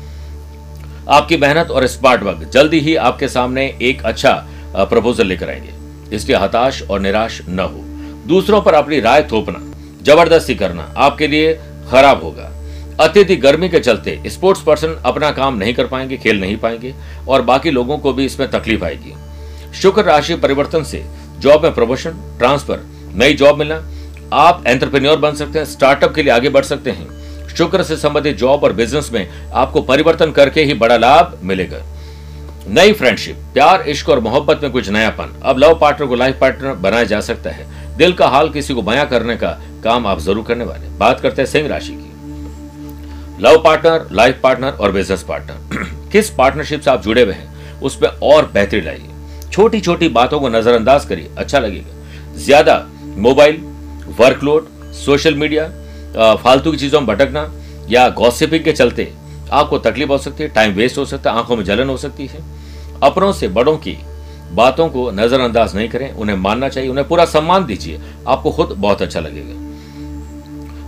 आपकी 1.11 1.37
मेहनत 1.37 1.71
और 1.71 1.87
स्मार्ट 1.87 2.23
वर्क 2.23 2.49
जल्दी 2.53 2.81
ही 2.81 2.95
आपके 2.97 3.29
सामने 3.29 3.67
एक 3.83 4.03
अच्छा 4.03 4.33
प्रपोजल 4.77 5.27
लेकर 5.27 5.51
आएँगे। 5.51 6.15
इसलिए 6.17 6.37
हताश 6.37 6.83
और 6.83 7.01
निराश 7.01 7.41
न 7.49 7.59
हो। 7.59 7.81
दूसरों 8.29 8.61
पर 8.63 8.75
अपनी 8.75 9.01
राय 9.01 9.23
थोपना, 9.23 9.59
ज़बरदस्ती 10.03 10.55
करना 10.55 10.93
आपके 10.99 11.27
लिए 11.27 11.55
खराब 11.91 12.23
होगा। 12.23 12.51
अत्यधिक 13.01 13.41
गर्मी 13.41 13.69
के 13.69 13.81
चलते 13.81 14.21
स्पोर्ट्स 14.27 14.63
पर्सन 14.63 14.97
अपना 15.05 15.31
काम 15.31 15.57
नहीं 15.57 15.75
कर 15.75 15.87
पाएँगे, 15.87 16.17
खेल 16.17 16.41
नहीं 16.41 16.57
पाएँगे 16.57 16.95
और 17.29 17.43
बाकी 17.43 17.71
लोगों 17.71 17.99
को 17.99 18.13
भी 18.13 18.25
इसमें 18.25 18.51
तकलीफ़ 18.51 18.85
आएगी। 18.85 19.15
शुक्र 19.73 20.05
राशि 20.05 20.35
परिवर्तन 20.37 20.83
से 20.83 21.05
जॉब 21.39 21.63
में 21.63 21.75
प्रमोशन 21.75 22.11
ट्रांसफ़र 22.39 22.81
नई 23.15 23.35
जॉब 23.35 23.59
मिलना, 23.59 23.83
आप 24.33 24.63
एंटरप्रेन्योर 24.67 25.19
बन 25.19 25.35
सकते 25.35 25.59
हैं 25.59 25.67
स्टार्टअप 25.67 26.15
के 26.15 26.23
लिए 26.23 26.33
आगे 26.33 26.49
बढ़ 26.49 26.65
सकते 26.65 26.91
हैं। 26.91 27.49
शुक्र 27.49 27.83
से 27.83 27.97
संबंधित 27.97 28.37
जॉब 28.37 28.65
और 28.65 28.73
बिज़नेस 28.73 29.11
में 29.13 29.51
आपको 29.53 29.81
परिवर्तन 29.83 30.31
करके 30.33 30.63
ही 30.63 30.75
बड़ा 30.75 30.97
लाभ 30.97 31.39
मिलेगा। 31.43 31.83
नई 32.69 32.93
फ्रेंडशिप 32.93 33.37
प्यार, 33.55 33.83
इश्क 33.83 34.09
और 34.09 34.21
मोहब्बत 34.21 34.61
में 34.63 34.71
कुछ 34.73 34.89
नयापन। 34.91 35.35
अब 35.43 35.59
लव 35.59 35.79
पार्टनर 35.79 36.07
को 36.07 36.15
लाइफ 36.15 36.39
पार्टनर 36.41 36.75
बनाया 36.75 37.05
जा 37.05 37.21
सकता 37.21 37.51
है। 37.51 37.67
दिल 37.97 38.13
का 38.13 38.29
हाल 38.29 38.51
किसी 38.51 38.75
को 38.75 38.83
बयां 38.83 39.07
करने 39.07 39.37
का 39.37 39.59
काम 39.85 40.07
आप 40.07 40.21
ज़रूर 40.21 40.45
करने 40.45 40.65
वाले 40.65 40.89
बात 40.99 41.21
करते 41.21 41.43
हैं 41.43 41.49
सिंह 41.49 41.69
राशि 41.69 41.93
की। 41.93 42.12
लव 43.41 43.63
पार्टनर, 43.63 44.07
लाइफ 44.13 44.41
पार्टनर 44.43 44.71
और 44.71 44.93
बिज़नेस 44.93 45.23
पार्टनर। 45.23 45.91
किस 46.13 46.31
पार्टनरशिप 46.31 46.81
से 46.81 46.91
आप 46.91 47.03
जुड़े 47.03 47.23
हुए 47.23 47.35
हैं 47.35 47.81
उसमें 47.81 48.09
और 48.09 48.51
बेहतरी 48.55 48.81
लाइए। 48.81 49.09
छोटी 49.53 49.81
छोटी 49.81 50.09
बातों 50.09 50.41
को 50.41 50.49
नजरअंदाज 50.49 51.05
करिए 51.05 51.31
अच्छा 51.39 51.59
लगेगा। 51.59 52.35
ज़्यादा 52.35 52.77
मोबाइल, 53.17 53.57
वर्कलोड, 54.19 54.69
सोशल 54.95 55.35
मीडिया 55.35 55.69
फालतू 56.37 56.71
की 56.71 56.77
चीज़ों 56.77 57.01
में 57.01 57.07
भटकना 57.07 57.51
या 57.91 58.09
गॉसिपिंग 58.09 58.65
के 58.65 58.73
चलते 58.73 59.13
आपको 59.53 59.79
तकलीफ़ 59.79 60.09
हो 60.09 60.19
सकती 60.19 60.43
है, 60.43 60.49
टाइम 60.49 60.73
वेस्ट 60.73 60.99
हो 60.99 61.05
सकता 61.05 61.31
है, 61.31 61.39
आँखों 61.39 61.57
में 61.57 61.65
जलन 61.65 61.89
हो 61.89 61.97
सकती 61.97 62.27
है। 62.27 62.43
अपनों 63.03 63.33
से 63.33 63.49
बड़ों 63.49 63.77
की 63.77 63.97
बातों 64.53 64.89
को 64.89 65.11
नजरअंदाज 65.11 65.75
नहीं 65.77 65.89
करें, 65.89 66.13
उन्हें 66.13 66.37
मानना 66.37 66.69
चाहिए, 66.69 66.91
उन्हें 66.91 67.09
पूरा 67.09 67.25
सम्मान 67.25 67.67
दीजिए, 67.67 68.01
आपको 68.29 68.51
खुद 68.51 68.69
बहुत 68.69 69.03
अच्छा 69.03 69.21
लगेगा। 69.21 69.72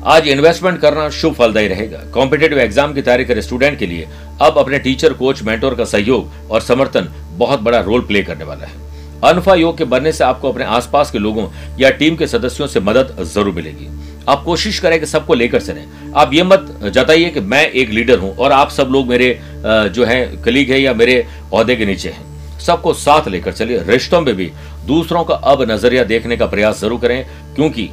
आज 0.05 0.27
इन्वेस्टमेंट 0.29 0.79
करना 0.81 1.09
शुभ 1.11 1.35
फलदायी 1.35 1.69
रहेगा। 1.69 1.99
कॉम्पिटेटिव 2.15 2.59
एग्ज़ाम 2.61 2.93
की 2.95 3.03
तैयारी 3.03 3.25
करे 3.25 3.43
स्टूडेंट 3.43 3.79
के 3.79 3.87
लिए 3.87 4.09
अब 4.43 4.59
अपने 4.59 4.79
टीचर 4.79 5.13
कोच 5.13 5.43
मेंटोर 5.43 5.75
का 5.75 5.85
सहयोग 5.85 6.51
और 6.51 6.61
समर्थन 6.61 7.09
बहुत 7.39 7.61
बड़ा 7.61 7.81
रोल 7.81 8.01
प्ले 8.01 8.23
करने 8.23 8.45
वाला 8.45 8.67
है। 8.67 8.83
अनफा 9.25 9.55
योग 9.55 9.79
के 9.79 9.85
बनने 9.87 10.13
से 10.13 10.25
आपको 10.25 10.51
अपने 10.53 10.65
आसपास 10.67 11.11
के 11.11 11.19
लोगों 11.19 11.47
या 11.81 11.91
टीम 11.93 12.17
के 12.17 12.27
सदस्यों 12.27 12.67
से 12.67 12.81
मदद 12.81 13.17
ज़रूर 13.25 13.55
मिलेगी। 13.55 13.89
आप 14.29 14.45
कोशिश 14.45 14.79
करें 14.79 14.99
कि 15.01 15.07
सबको 15.07 15.35
लेकर 15.35 15.61
चलें। 15.61 16.13
आप 16.15 16.35
ये 16.35 16.43
मत 16.43 16.67
जताइए 16.85 17.31
कि 17.31 17.41
मैं 17.43 17.67
एक 17.67 17.91
लीडर 17.91 18.19
हूँ 18.19 18.37
और 18.37 18.53
आप 18.53 18.71
सब 18.73 18.89
लोग 18.93 19.09
मेरे 19.09 19.39
जो 19.65 20.05
है 20.05 20.25
कलीग 20.45 20.71
है 20.71 20.81
या 20.81 20.95
मेरे 20.95 21.19
अहदे 21.53 21.77
के 21.77 21.87
नीचे 21.87 22.11
हैं। 22.11 22.59
सबको 22.61 22.95
साथ 22.95 23.29
लेकर 23.29 23.53
चलिए। 23.53 23.83
रिश्तों 23.85 24.21
में 24.21 24.35
भी 24.37 24.53
दूसरों 24.87 25.25
का 25.25 25.35
अब 25.35 25.71
नज़रिया 25.71 26.05
देखने 26.05 26.37
का 26.37 26.47
प्रयास 26.47 26.81
ज़रूर 26.81 27.01
करें, 27.01 27.25
क्योंकि 27.55 27.91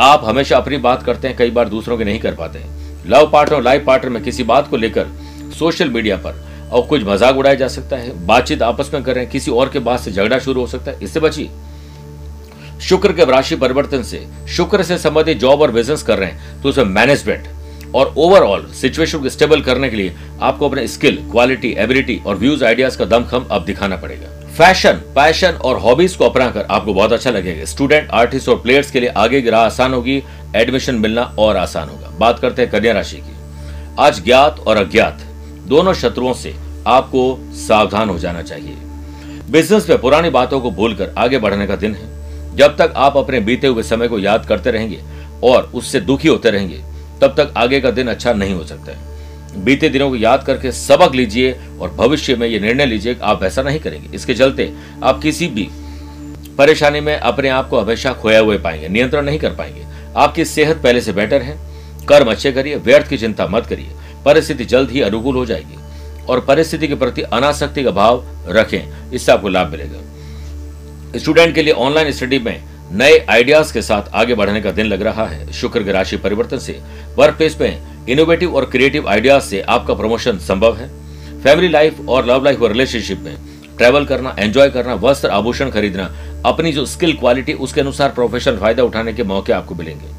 आप 0.00 0.22
हमेशा 0.24 0.56
अपनी 0.56 0.76
बात 0.78 1.02
करते 1.02 1.28
हैं, 1.28 1.36
कई 1.36 1.50
बार 1.50 1.68
दूसरों 1.68 1.96
की 1.98 2.04
नहीं 2.04 2.18
कर 2.20 2.34
पाते 2.34 2.58
हैं। 2.58 3.08
लव 3.08 3.30
पार्टनर 3.32 3.62
लाइफ 3.62 3.84
पार्टनर 3.86 4.10
में 4.10 4.22
किसी 4.22 4.42
बात 4.44 4.68
को 4.68 4.76
लेकर 4.76 5.06
सोशल 5.58 5.90
मीडिया 5.90 6.16
पर 6.16 6.42
और 6.72 6.86
कुछ 6.86 7.02
मज़ाक 7.04 7.36
उड़ाया 7.36 7.54
जा 7.54 7.68
सकता 7.68 7.96
है, 7.96 8.26
बातचीत 8.26 8.62
आपस 8.62 8.90
में 8.94 9.02
करें 9.02 9.28
किसी 9.30 9.50
और 9.50 9.68
के 9.68 9.78
बात 9.80 10.00
से 10.00 10.12
झगड़ा 10.12 10.38
शुरू 10.38 10.60
हो 10.60 10.66
सकता 10.66 10.90
है, 10.90 10.98
इससे 11.02 11.20
बचिए। 11.20 11.50
शुक्र 12.80 13.12
के 13.12 13.24
राशि 13.24 13.56
परिवर्तन 13.56 14.02
से, 14.02 14.26
शुक्र 14.48 14.82
से 14.82 14.98
संबंधित 14.98 15.38
जॉब 15.38 15.60
और 15.62 15.70
बिज़नेस 15.72 16.02
कर 16.02 16.18
रहे 16.18 16.30
हैं 16.30 16.62
तो 16.62 16.68
उसमें 16.68 16.84
मैनेजमेंट 16.86 17.48
और 17.94 18.14
ओवरऑल 18.18 18.66
सिचुएशन 18.74 19.18
को 19.18 19.28
स्टेबल 19.28 19.60
करने 19.62 19.90
के 19.90 19.96
लिए 19.96 20.14
आपको 20.42 20.68
अपने 20.68 20.86
स्किल 20.88 21.16
क्वालिटी 21.30 21.74
एबिलिटी 21.78 22.20
और 22.26 22.36
व्यूज़ 22.36 22.64
आइडियाज़ 22.64 22.98
का 22.98 23.04
दमखम 23.06 23.46
अब 23.50 23.64
दिखाना 23.64 23.96
पड़ेगा। 23.96 24.43
फ़ैशन, 24.58 24.92
पैशन 24.92 25.48
और 25.48 25.78
हॉबीज 25.78 26.14
को 26.16 26.24
अपनाकर 26.24 26.66
आपको 26.70 26.94
बहुत 26.94 27.12
अच्छा 27.12 27.30
लगेगा। 27.30 27.64
स्टूडेंट, 27.64 28.10
आर्टिस्ट 28.10 28.48
और 28.48 28.60
प्लेयर्स 28.60 28.90
के 28.90 29.00
लिए 29.00 29.08
आगे 29.08 29.42
की 29.42 29.50
राह 29.50 29.60
आसान 29.60 29.94
होगी, 29.94 30.22
एडमिशन 30.56 30.94
मिलना 30.94 31.22
और 31.38 31.56
आसान 31.56 31.88
होगा। 31.88 32.08
बात 32.18 32.38
करते 32.38 32.62
हैं 32.62 32.70
कन्या 32.70 32.92
राशि 32.92 33.16
की। 33.16 33.36
आज 33.98 34.24
ज्ञात 34.24 34.60
और 34.66 34.76
अज्ञात, 34.76 35.18
दोनों 35.68 35.94
शत्रुओं 35.94 36.34
से 36.34 36.54
आपको 36.86 37.38
सावधान 37.40 38.08
हो 38.08 38.18
जाना 38.18 38.42
चाहिए। 38.42 38.76
बिज़नेस 39.50 39.88
में 39.88 40.00
पुरानी 40.00 40.30
बातों 40.30 40.60
को 40.60 40.70
भूलकर 40.70 41.14
आगे 41.18 41.38
बढ़ने 41.38 41.66
का 41.66 41.76
दिन 41.76 41.94
है। 41.94 42.56
जब 42.56 42.76
तक 42.76 42.92
आप 42.96 43.16
अपने 43.16 43.40
बीते 43.40 43.66
हुए 43.66 43.82
समय 43.82 44.08
को 44.08 44.18
याद 44.18 44.46
करते 44.46 44.70
रहेंगे 44.70 45.00
और 45.44 45.70
उससे 45.74 46.00
दुखी 46.00 46.28
होते 46.28 46.50
रहेंगे, 46.50 46.82
तब 47.20 47.34
तक 47.36 47.54
आगे 47.56 47.80
का 47.80 47.90
दिन 47.90 48.08
अच्छा 48.08 48.32
नहीं 48.32 48.54
हो 48.54 48.64
सकता 48.64 48.92
है। 48.92 49.13
बीते 49.56 49.88
दिनों 49.88 50.08
को 50.10 50.16
याद 50.16 50.44
करके 50.44 50.72
सबक 50.72 51.14
लीजिए 51.14 51.52
और 51.80 51.90
भविष्य 51.90 52.34
में 52.36 52.46
ये 52.48 52.60
निर्णय 52.60 52.86
लीजिए 52.86 53.16
आप 53.22 53.42
ऐसा 53.42 53.62
नहीं 53.62 53.80
करेंगे। 53.80 54.14
इसके 54.16 54.34
चलते 54.34 54.72
आप 55.02 55.20
किसी 55.22 55.46
भी 55.48 55.68
परेशानी 56.58 57.00
में 57.00 57.16
अपने 57.16 57.48
आप 57.48 57.68
को 57.68 57.80
हमेशा 57.80 58.12
खोया 58.12 58.40
हुए 58.40 58.58
पाएँगे, 58.58 58.88
नियंत्रण 58.88 59.24
नहीं 59.24 59.38
कर 59.38 59.54
पाएँगे। 59.54 59.84
आपकी 60.16 60.44
सेहत 60.44 60.82
पहले 60.82 61.00
से 61.00 61.12
बेटर 61.12 61.42
है, 61.42 61.56
कर्म 62.08 62.30
अच्छे 62.30 62.52
करिए, 62.52 62.76
व्यर्थ 62.76 63.08
की 63.08 63.18
चिंता 63.18 63.46
मत 63.46 63.66
करिए। 63.66 63.90
परिस्थिति 64.24 64.64
जल्द 64.64 64.90
ही 64.90 65.00
अनुकूल 65.00 65.36
हो 65.36 65.46
जाएगी 65.46 66.24
और 66.24 66.40
परिस्थिति 66.40 66.88
के 66.88 66.94
प्रति 66.94 67.22
अनासक्ति 67.22 67.84
का 67.84 67.90
भाव 67.90 68.24
रखें, 68.48 69.10
इससे 69.12 69.32
आपको 69.32 69.48
लाभ 69.48 69.70
मिलेगा। 69.70 71.18
स्टूडेंट 71.18 71.54
के 71.54 71.62
लिए 71.62 71.72
ऑनलाइन 71.72 72.12
स्टडी 72.12 72.38
में 72.38 72.62
नए 72.92 73.18
आइडियाज़ 73.30 73.72
के 73.72 73.82
साथ 73.82 74.14
आगे 74.14 74.34
बढ़ने 74.34 74.60
का 74.60 74.70
दिन 74.70 74.86
लग 74.86 75.02
रहा 75.02 75.26
है। 75.26 75.52
शुक्र 75.52 75.82
के 75.82 75.92
राशि 75.92 76.16
परिवर्तन 76.16 76.58
से 76.58 76.80
वर्क 77.16 77.36
प्लेस 77.36 77.56
में 77.60 77.80
इनोवेटिव 78.08 78.56
और 78.56 78.64
क्रिएटिव 78.64 79.08
आइडियाज़ 79.08 79.42
से 79.42 79.60
आपका 79.60 79.94
प्रमोशन 79.94 80.38
संभव 80.38 80.76
है। 80.76 80.88
फैमिली 81.42 81.68
लाइफ 81.68 82.08
और 82.08 82.26
लव 82.26 82.44
लाइफ 82.44 82.62
और 82.62 82.72
रिलेशनशिप 82.72 83.20
में 83.20 83.36
ट्रैवल 83.78 84.04
करना 84.04 84.36
एंजॉय 84.38 84.70
करना, 84.70 84.94
वस्त्र 84.94 85.28
आभूषण 85.28 85.70
खरीदना, 85.70 86.10
अपनी 86.46 86.72
जो 86.72 86.86
स्किल 86.86 87.12
क्वालिटी 87.12 87.52
उसके 87.52 87.80
अनुसार 87.80 88.08
प्रोफेशनल 88.08 88.56
फ़ायदा 88.56 88.82
उठाने 88.82 89.12
के 89.12 89.22
मौके 89.22 89.52
आपको 89.52 89.74
मिलेंगे। 89.74 90.12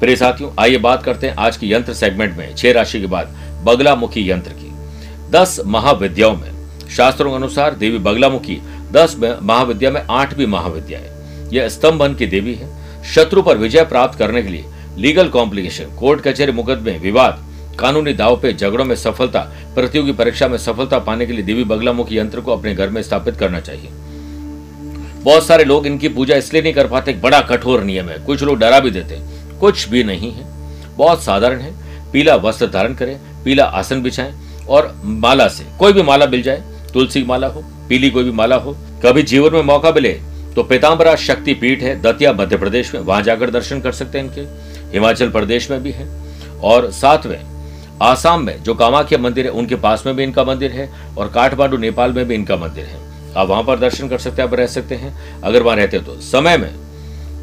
प्रिय 0.00 0.16
साथियों, 0.16 0.50
आइए 0.58 0.78
बात 0.78 1.02
करते 1.02 1.26
हैं 1.26 1.34
आज 1.34 1.56
की 1.56 1.72
यंत्र 1.72 1.94
सेगमेंट 1.94 2.36
में, 2.36 2.54
छह 2.54 2.72
राशि 2.72 3.00
के 3.00 3.06
बाद, 3.06 3.26
बगलामुखी 3.64 4.30
यंत्र 4.30 4.50
की। 4.50 4.72
दस 5.30 5.60
महाविद्याओं 5.66 6.36
में, 6.36 6.50
शास्त्रों 6.96 7.30
के 7.30 7.36
अनुसार 7.36 7.74
देवी 7.74 7.98
बगलामुखी, 7.98 8.60
दस 8.92 9.16
महाविद्या 9.42 9.90
में 9.90 10.02
आठवीं 10.10 10.46
महाविद्या 10.46 10.98
है। 10.98 11.48
यह 11.52 11.68
स्तंभन 11.68 12.14
की 12.14 12.26
देवी 12.26 12.54
है। 12.54 12.68
शत्रु 13.04 13.42
पर 13.42 13.56
विजय 13.56 13.84
प्राप्त 13.84 14.18
करने 14.18 14.42
के 14.42 14.48
लिए 14.48 14.64
लीगल 14.98 15.28
कॉम्प्लिकेशन, 15.28 15.84
कोर्ट 15.96 16.20
कचहरी 16.20 16.52
मुकदमे, 16.52 16.92
विवाद, 16.98 17.44
कानूनी 17.78 18.12
दाव 18.12 18.36
पे 18.36 18.52
झगड़ों 18.52 18.84
में 18.84 18.94
सफलता, 18.96 19.40
प्रतियोगी 19.74 20.12
परीक्षा 20.12 20.48
में 20.48 20.56
सफलता 20.58 20.98
पाने 20.98 21.26
के 21.26 21.32
लिए 21.32 21.42
देवी 21.42 21.64
बगलामुखी 21.64 22.18
यंत्र 22.18 22.40
को 22.40 22.52
अपने 22.52 22.74
घर 22.74 22.88
में 22.88 23.00
स्थापित 23.02 23.36
करना 23.36 23.60
चाहिए। 23.60 23.90
बहुत 25.24 25.46
सारे 25.46 25.64
लोग 25.64 25.86
इनकी 25.86 26.08
पूजा 26.08 26.36
इसलिए 26.36 26.62
नहीं 26.62 26.72
कर 26.72 26.86
पाते 26.86 27.12
बड़ा 27.22 27.40
कठोर 27.42 27.82
नियम 27.82 28.08
है। 28.08 28.18
कुछ 28.24 28.42
लोग 28.42 28.58
डरा 28.58 28.80
भी 28.80 28.90
देते 28.90 29.18
कुछ 29.60 29.88
भी 29.88 30.02
नहीं 30.04 30.32
है। 30.32 30.46
बहुत 30.96 31.22
साधारण 31.22 31.60
है। 31.60 31.72
पीला 32.12 32.34
वस्त्र 32.36 32.66
धारण 32.68 32.94
करें, 32.94 33.18
पीला 33.44 33.64
आसन 33.64 34.02
बिछाएँ 34.02 34.32
और 34.68 34.94
माला 35.04 35.48
से, 35.48 35.64
कोई 35.78 35.92
भी 35.92 36.02
माला 36.02 36.26
मिल 36.26 36.42
जाए, 36.42 36.62
तुलसी 36.92 37.20
की 37.20 37.26
माला 37.26 37.46
हो, 37.46 37.62
पीली 37.88 38.10
कोई 38.10 38.24
भी 38.24 38.30
माला 38.32 38.56
हो, 38.56 38.76
कभी 39.04 39.22
जीवन 39.24 39.54
में 39.54 39.62
मौका 39.64 39.92
मिले 39.92 40.20
तो 40.48 40.62
पीताम्बरा 40.62 41.14
शक्ति 41.16 41.54
पीठ 41.54 41.82
है, 41.82 42.00
दतिया 42.02 42.32
मध्य 42.32 42.56
प्रदेश 42.56 42.94
में, 42.94 43.00
वहाँ 43.00 43.22
जाकर 43.22 43.50
दर्शन 43.50 43.80
कर 43.80 43.92
सकते 43.92 44.18
हैं 44.18 44.24
इनके। 44.24 44.42
हिमाचल 44.92 45.30
प्रदेश 45.30 45.70
में 45.70 45.82
भी 45.82 45.90
है 45.92 46.08
और 46.60 46.90
सातवें 46.92 47.40
आसाम 48.02 48.42
में 48.42 48.62
जो 48.62 48.74
कामाख्या 48.74 49.18
मंदिर 49.18 49.44
है, 49.44 49.50
उनके 49.50 49.74
पास 49.76 50.02
में 50.06 50.14
भी 50.16 50.22
इनका 50.22 50.44
मंदिर 50.44 50.72
है 50.72 50.88
और 51.18 51.28
काठमांडू, 51.28 51.76
नेपाल 51.76 52.12
में 52.12 52.26
भी 52.28 52.34
इनका 52.34 52.56
मंदिर 52.56 52.84
है। 52.84 53.06
आप 53.36 53.48
वहाँ 53.48 53.62
पर 53.62 53.78
दर्शन 53.78 54.08
कर 54.08 54.18
सकते 54.18 54.42
हैं, 54.42 54.48
आप 54.48 54.54
रह 54.54 54.66
सकते 54.66 54.94
हैं, 54.94 55.40
अगर 55.42 55.62
वहाँ 55.62 55.76
रहते 55.76 55.98
तो। 55.98 56.20
समय 56.22 56.56
में, 56.56 56.70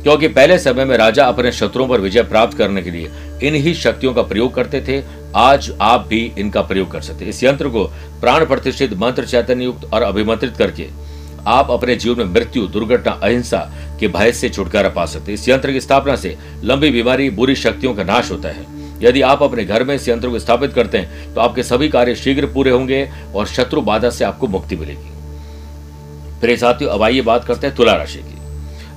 क्योंकि 0.03 0.27
पहले 0.27 0.57
समय 0.59 0.85
में 0.85 0.95
राजा 0.97 1.25
अपने 1.25 1.51
शत्रुओं 1.51 1.87
पर 1.87 2.01
विजय 2.01 2.23
प्राप्त 2.23 2.57
करने 2.57 2.81
के 2.81 2.91
लिए 2.91 3.09
इन 3.43 3.55
ही 3.55 3.73
शक्तियों 3.73 4.13
का 4.13 4.21
प्रयोग 4.23 4.53
करते 4.53 4.81
थे, 4.81 5.01
आज 5.35 5.71
आप 5.81 6.05
भी 6.07 6.19
इनका 6.37 6.61
प्रयोग 6.61 6.91
कर 6.91 7.01
सकते 7.01 7.25
इस 7.25 7.43
यंत्र 7.43 7.69
को 7.69 7.83
प्राण 8.21 8.45
प्रतिष्ठित 8.45 8.93
मंत्र 8.93 9.25
चैतन्य 9.25 9.63
युक्त 9.63 9.93
और 9.93 10.01
अभिमंत्रित 10.01 10.57
करके 10.57 10.87
आप 11.47 11.71
अपने 11.71 11.95
जीवन 11.95 12.17
में 12.17 12.33
मृत्यु, 12.33 12.67
दुर्घटना, 12.67 13.11
अहिंसा 13.13 13.57
के 13.99 14.07
भय 14.07 14.31
से 14.31 14.49
छुटकारा 14.49 14.89
पा 14.89 15.05
सकते 15.05 15.33
इस 15.33 15.47
यंत्र 15.49 15.71
की 15.71 15.81
स्थापना 15.81 16.15
से 16.15 16.37
लंबी 16.63 16.89
बीमारी, 16.91 17.29
बुरी 17.29 17.55
शक्तियों 17.55 17.93
का 17.95 18.03
नाश 18.03 18.31
होता 18.31 18.49
है। 18.49 18.73
यदि 19.01 19.21
आप 19.23 19.43
अपने 19.43 19.63
घर 19.65 19.83
में 19.83 19.93
इस 19.95 20.07
यंत्र 20.09 20.29
को 20.29 20.39
स्थापित 20.39 20.73
करते 20.73 20.97
हैं 20.97 21.33
तो 21.33 21.41
आपके 21.41 21.63
सभी 21.63 21.89
कार्य 21.89 22.15
शीघ्र 22.15 22.45
पूरे 22.45 22.71
होंगे 22.71 23.09
और 23.35 23.47
शत्रु 23.47 23.81
बाधा 23.81 24.09
से 24.09 24.25
आपको 24.25 24.47
मुक्ति 24.47 24.75
मिलेगी। 24.75 26.39
फिर 26.41 26.57
साथियों, 26.57 26.91
अब 26.91 27.03
आइए 27.03 27.21
बात 27.21 27.45
करते 27.45 27.67
हैं 27.67 27.75
तुला 27.75 27.95
राशि 27.95 28.19
की। 28.19 28.37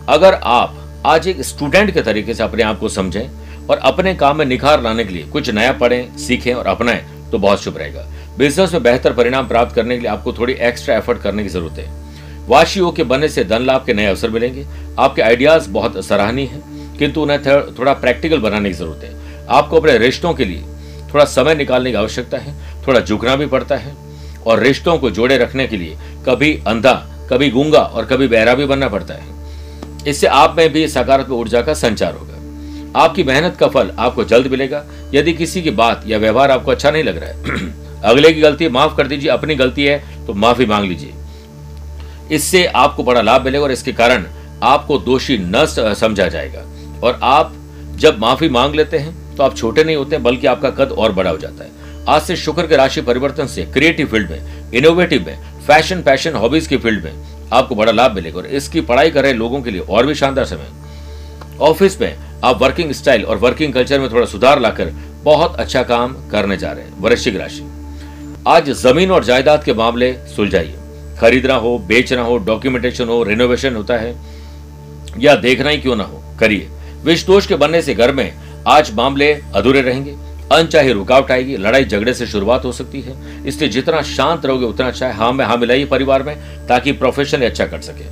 अगर 0.09 0.35
आप 0.35 0.77
आज 1.07 1.29
एक 1.29 1.41
स्टूडेंट 1.43 1.91
के 1.95 2.03
तरीके 2.03 2.35
से 2.35 2.43
अपने 2.43 2.63
आप 2.63 2.79
को 2.79 2.89
समझें 2.89 3.67
और 3.67 3.79
अपने 3.79 4.15
काम 4.15 4.39
में 4.39 4.45
निखार 4.47 4.83
लाने 4.83 5.05
के 5.05 5.15
लिए 5.15 5.23
कुछ 5.25 5.51
नया 5.51 5.73
पढ़ें, 5.73 6.17
सीखें 6.19 6.53
और 6.55 6.67
अपनाएँ 6.67 7.05
तो 7.31 7.39
बहुत 7.39 7.63
शुभ 7.63 7.79
रहेगा। 7.79 8.07
बिज़नेस 8.39 8.73
में 8.73 8.83
बेहतर 8.83 9.13
परिणाम 9.13 9.49
प्राप्त 9.49 9.75
करने 9.75 9.95
के 9.95 10.01
लिए 10.01 10.11
आपको 10.11 10.33
थोड़ी 10.33 10.53
एक्स्ट्रा 10.53 10.97
एफर्ट 10.97 11.23
करने 11.23 11.43
की 11.43 11.49
ज़रूरत 11.49 11.79
है। 11.79 12.08
वाशियों 12.49 12.91
के 12.93 13.05
बनने 13.05 13.29
से 13.29 13.45
धन 13.45 13.63
लाभ 13.63 13.85
के 13.85 13.95
नए 13.95 14.07
अवसर 14.07 14.31
मिलेंगे। 14.31 14.67
आपके 14.99 15.23
आइडियाज़ 15.23 15.69
बहुत 15.71 16.05
सराहनीय 16.05 16.47
है, 16.47 16.63
किंतु 16.99 17.23
उन्हें 17.23 17.43
थोड़ा 17.79 17.93
प्रैक्टिकल 17.95 18.39
बनाने 18.39 18.69
की 18.69 18.75
ज़रूरत 18.75 19.05
है। 19.05 19.47
आपको 19.49 19.81
अपने 19.81 19.97
रिश्तों 19.99 20.33
के 20.35 20.45
लिए 20.45 20.63
थोड़ा 21.15 21.25
समय 21.25 21.55
निकालने 21.55 21.91
की 21.91 21.97
आवश्यकता 21.97 22.39
है, 22.39 22.55
थोड़ा 22.87 23.01
झुकना 23.01 23.37
भी 23.37 23.47
पड़ता 23.47 23.77
है, 23.77 23.95
और 24.47 24.61
रिश्तों 24.61 24.97
को 24.99 25.11
जोड़े 25.11 25.39
रखने 25.39 25.67
के 25.67 25.77
लिए 25.77 25.97
कभी 26.27 26.53
अंधा, 26.67 26.95
कभी 27.31 27.51
गूँगा 27.51 27.81
और 27.81 28.05
कभी 28.05 28.29
बहरा 28.29 28.55
भी 28.55 28.67
बनना 28.67 28.89
पड़ता 28.89 29.15
है। 29.15 29.37
इससे 30.09 30.27
आप 30.27 30.55
में 30.59 30.73
भी 30.73 30.87
सकारात्मक 30.89 31.33
ऊर्जा 31.33 31.63
का 31.63 31.75
संचार 31.75 32.15
होगा। 32.15 32.35
आपकी 32.97 33.25
मेहनत 33.25 33.57
का 33.57 33.69
फल 33.69 33.91
आपको 33.99 34.25
जल्द 34.25 34.47
मिलेगा। 34.47 34.85
यदि 35.15 35.33
किसी 35.33 35.63
की 35.63 35.71
बात 35.73 36.05
या 36.07 36.19
व्यवहार 36.19 36.51
आपको 36.51 36.71
अच्छा 36.71 36.91
नहीं 36.91 37.05
लग 37.05 37.19
रहा 37.19 37.31
है, 37.31 37.75
अगले 38.05 38.33
की 38.33 38.41
गलती 38.41 38.69
माफ़ 38.69 38.97
कर 38.97 39.07
दीजिए, 39.07 39.31
अपनी 39.31 39.55
गलती 39.55 39.85
है 39.85 40.27
तो 40.27 40.35
माफ़ी 40.35 40.67
मांग 40.67 40.89
लीजिए। 40.89 41.13
इससे 42.31 42.65
आपको 42.67 43.05
बड़ा 43.05 43.21
लाभ 43.21 43.45
मिलेगा 43.45 43.65
और 43.65 43.73
इसके 43.73 43.93
कारण 43.93 44.25
आपको 44.63 44.99
दोषी 45.01 45.39
न 45.41 45.65
समझा 45.67 46.27
जाएगा। 46.29 46.65
और 47.01 47.19
आप 47.23 47.53
जब 47.97 48.19
माफ़ी 48.19 48.49
मांग 48.49 48.75
लेते 48.75 48.99
हैं 48.99 49.37
तो 49.37 49.43
आप 49.43 49.57
छोटे 49.57 49.85
नहीं 49.85 49.97
होते, 49.97 50.19
बल्कि 50.19 50.47
आपका 50.47 50.71
कद 50.73 50.93
और 50.93 51.13
बड़ा 51.13 51.31
हो 51.31 51.39
जाता 51.39 51.65
है। 51.65 52.05
आज 52.09 52.23
से 52.23 52.37
शुक्र 52.37 52.67
के 52.67 52.77
राशि 52.77 53.01
परिवर्तन 53.03 53.47
से 53.47 53.65
क्रिएटिव 53.65 54.07
फ़ील्ड 54.07 54.31
में 54.31 54.73
इनोवेटिव 54.73 55.27
में 55.27 55.39
फ़ैशन 55.67 56.03
पैशन 56.03 56.35
हॉबीज 56.35 56.67
की 56.67 56.77
फ़ील्ड 56.77 57.05
में 57.05 57.49
आपको 57.53 57.75
बड़ा 57.75 57.93
लाभ 57.93 58.15
मिलेगा। 58.15 58.39
और 58.39 58.47
इसकी 58.47 58.81
पढ़ाई 58.83 59.11
कर 59.11 59.23
रहे 59.23 59.33
लोगों 59.33 59.61
के 59.63 59.71
लिए 59.71 59.81
और 59.81 60.07
भी 60.07 60.15
शानदार 60.15 60.45
समय। 60.45 60.69
ऑफ़िस 61.61 62.01
में 62.01 62.17
आप 62.45 62.63
वर्किंग 62.63 62.93
स्टाइल 62.93 63.25
और 63.25 63.37
वर्किंग 63.37 63.73
कल्चर 63.73 64.01
में 64.01 64.11
थोड़ा 64.11 64.27
सुधार 64.27 64.61
लाकर 64.61 64.91
बहुत 65.25 65.57
अच्छा 65.57 65.83
काम 65.83 66.15
करने 66.31 66.57
जा 66.57 66.73
रहे 66.73 66.85
हैं, 66.85 67.01
वृश्चिक 67.01 67.37
राशि। 67.37 67.63
आज 68.47 68.71
ज़मीन 68.73 69.11
और 69.11 69.25
जायदाद 69.25 69.65
के 69.65 69.75
मामले 69.75 70.13
सुलझाइए। 70.37 70.75
खरीदना 71.21 71.55
हो, 71.55 71.79
बेचना 71.79 72.23
हो 72.23 72.39
डॉक्यूमेंटेशन 72.39 73.09
हो 73.09 73.23
रिनोवेशन 73.23 73.77
होता 73.77 73.95
है। 73.95 74.17
या 75.19 75.35
देखना 75.35 75.71
ही 75.71 75.79
क्यों 75.79 75.97
ना 75.97 76.05
हो? 76.05 76.23
करिए। 76.41 76.69
विष 77.05 77.27
दोष 77.27 77.47
के 77.47 77.55
बनने 77.55 77.83
से 77.83 77.95
घर 77.95 78.13
में 78.13 78.39
आज 78.67 78.95
मामले 78.95 79.41
अधूरे 79.55 79.81
रहेंगे। 79.81 80.17
अनचाही 80.53 80.93
रुकावट 80.93 81.31
आएगी। 81.31 81.57
लड़ाई 81.57 81.85
झगड़े 81.85 82.15
से 82.15 82.27
शुरुआत 82.27 82.65
हो 82.65 82.73
सकती 82.73 83.01
है। 83.01 83.47
इसलिए 83.47 83.71
जितना 83.71 84.03
शांत 84.03 84.47
रहोगे, 84.47 84.67
उतना 84.67 84.87
अच्छा 84.87 85.07
है। 85.07 85.15
हाँ 85.15 85.33
में 85.33 85.45
हाँ 85.45 85.57
मिलाइए 85.57 85.85
परिवार 85.85 86.23
में, 86.23 86.67
ताकि 86.67 86.93
प्रोफेशन 86.93 87.39
अच्छा 87.39 87.67
कर 87.67 87.81
सके। 87.81 88.07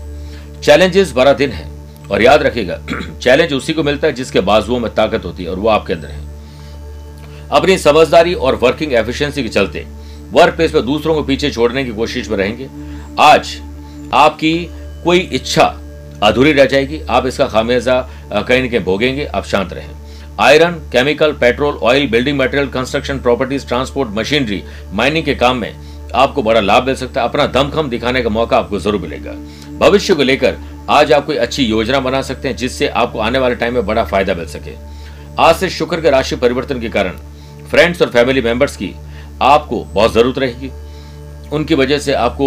चैलेंजेस 0.60 1.12
बड़ा 1.12 1.32
दिन 1.32 1.50
है। 1.50 1.76
और 2.10 2.22
याद 2.22 2.42
रखिएगा 2.42 2.80
चैलेंज 3.22 3.52
उसी 3.52 3.72
को 3.72 3.82
मिलता 3.82 4.06
है 4.06 4.12
जिसके 4.12 4.40
बाजुओं 4.40 4.78
में 4.78 4.94
ताकत 4.94 5.24
होती 5.24 5.44
है 5.44 5.50
और 5.50 5.58
वो 5.58 5.68
आपके 5.68 5.92
अंदर 5.92 6.08
है। 6.08 6.26
अपनी 7.50 7.78
समझदारी 7.78 8.34
और 8.34 8.54
वर्किंग 8.54 8.92
एफिशिएंसी 8.92 9.42
के 9.42 9.48
चलते 9.48 9.86
वर्क 10.32 10.54
प्लेस 10.54 10.72
पर 10.72 10.80
दूसरों 10.80 11.14
को 11.14 11.22
पीछे 11.22 11.50
छोड़ने 11.50 11.84
की 11.84 11.90
कोशिश 11.90 12.28
में 12.28 12.36
रहेंगे। 12.36 12.68
आज 13.20 13.56
आपकी 14.14 14.54
कोई 15.04 15.18
इच्छा 15.18 15.64
अधूरी 16.22 16.52
रह 16.52 16.64
जाएगी। 16.64 17.00
आप 17.10 17.26
इसका 17.26 17.46
खामियाजा 17.46 18.00
कहीं 18.32 18.62
ना 18.62 18.68
कहीं 18.68 18.80
भोगेंगे। 18.80 19.24
आप 19.24 19.44
शांत 19.44 19.72
रहें। 19.72 19.90
Iron, 20.40 20.72
chemical, 20.92 21.32
petrol, 21.32 21.74
oil, 21.74 22.06
building 22.06 22.38
material, 22.38 22.68
construction, 22.68 23.18
properties, 23.18 23.66
transport, 23.66 24.10
machinery, 24.14 24.62
mining 24.92 25.24
के 25.24 25.34
काम 25.34 25.56
में 25.56 25.74
आपको 26.14 26.42
बड़ा 26.42 26.60
लाभ 26.60 26.86
मिल 26.86 26.94
सकता 26.94 27.20
है। 27.20 27.28
अपना 27.28 27.46
दमखम 27.46 27.88
दिखाने 27.88 28.22
का 28.22 28.28
मौका 28.28 28.58
आपको 28.58 28.78
ज़रूर 28.78 29.00
मिलेगा। 29.00 29.32
भविष्य 29.78 30.14
को 30.14 30.22
लेकर 30.22 30.56
आज 30.90 31.12
आप 31.12 31.26
कोई 31.26 31.36
अच्छी 31.36 31.64
योजना 31.64 32.00
बना 32.00 32.20
सकते 32.22 32.48
हैं, 32.48 32.56
जिससे 32.56 32.88
आपको 32.88 33.18
आने 33.18 33.38
वाले 33.38 33.54
टाइम 33.54 33.74
में 33.74 33.86
बड़ा 33.86 34.04
फ़ायदा 34.04 34.34
मिल 34.34 34.46
सके। 34.48 34.74
आज 35.38 35.56
से 35.56 35.70
शुक्र 35.70 36.00
के 36.00 36.10
राशि 36.10 36.36
परिवर्तन 36.36 36.80
के 36.80 36.88
कारण 36.88 37.16
फ्रेंड्स 37.70 38.02
और 38.02 38.08
फैमिली 38.08 38.40
मेंबर्स 38.40 38.76
की 38.76 38.94
आपको 39.42 39.84
बहुत 39.84 40.12
ज़रूरत 40.12 40.38
रहेगी। 40.38 40.70
उनकी 41.52 41.74
वजह 41.74 41.98
से 41.98 42.12
आपको 42.14 42.46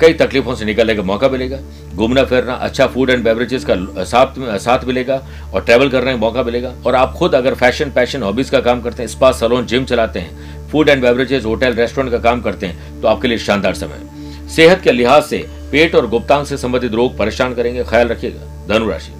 कई 0.00 0.12
तकलीफों 0.14 0.54
से 0.54 0.64
निकलने 0.64 0.94
का 0.94 1.02
मौका 1.02 1.28
मिलेगा। 1.28 1.58
घूमना, 1.94 2.22
फिरना 2.24 2.52
अच्छा 2.54 2.86
फ़ूड 2.86 3.10
एंड 3.10 3.24
बेवरेजेस 3.24 3.64
का 3.64 4.04
साथ 4.04 4.58
साथ 4.58 4.84
मिलेगा 4.84 5.20
और 5.54 5.60
ट्रैवल 5.62 5.88
करने 5.90 6.10
का 6.10 6.16
मौका 6.18 6.42
मिलेगा। 6.42 6.72
और 6.86 6.94
आप 6.94 7.12
खुद 7.14 7.34
अगर 7.34 7.54
फ़ैशन 7.54 7.90
पैशन 7.90 8.22
हॉबीज 8.22 8.50
का 8.50 8.60
काम 8.60 8.80
करते 8.82 9.02
हैं 9.02 9.08
स्पा 9.08 9.32
सलोन 9.32 9.66
जिम 9.66 9.84
चलाते 9.84 10.20
हैं 10.20 10.68
food 10.70 10.88
and 10.88 11.02
beverages 11.02 11.44
hotel 11.44 11.74
restaurant 11.74 12.12
का 12.12 12.18
काम 12.20 12.40
करते 12.40 12.66
हैं 12.66 13.00
तो 13.02 13.08
आपके 13.08 13.28
लिए 13.28 13.38
शानदार 13.38 13.74
समय। 13.74 14.48
सेहत 14.50 14.80
के 14.82 14.92
लिहाज 14.92 15.22
से 15.24 15.38
पेट 15.72 15.94
और 15.94 16.06
गुप्तांग 16.08 16.46
से 16.46 16.56
संबंधित 16.56 16.94
रोग 16.94 17.16
परेशान 17.18 17.54
करेंगे। 17.54 17.84
ख्याल 17.84 18.08
रखिएगा। 18.08 18.66
धनुराशि। 18.68 19.12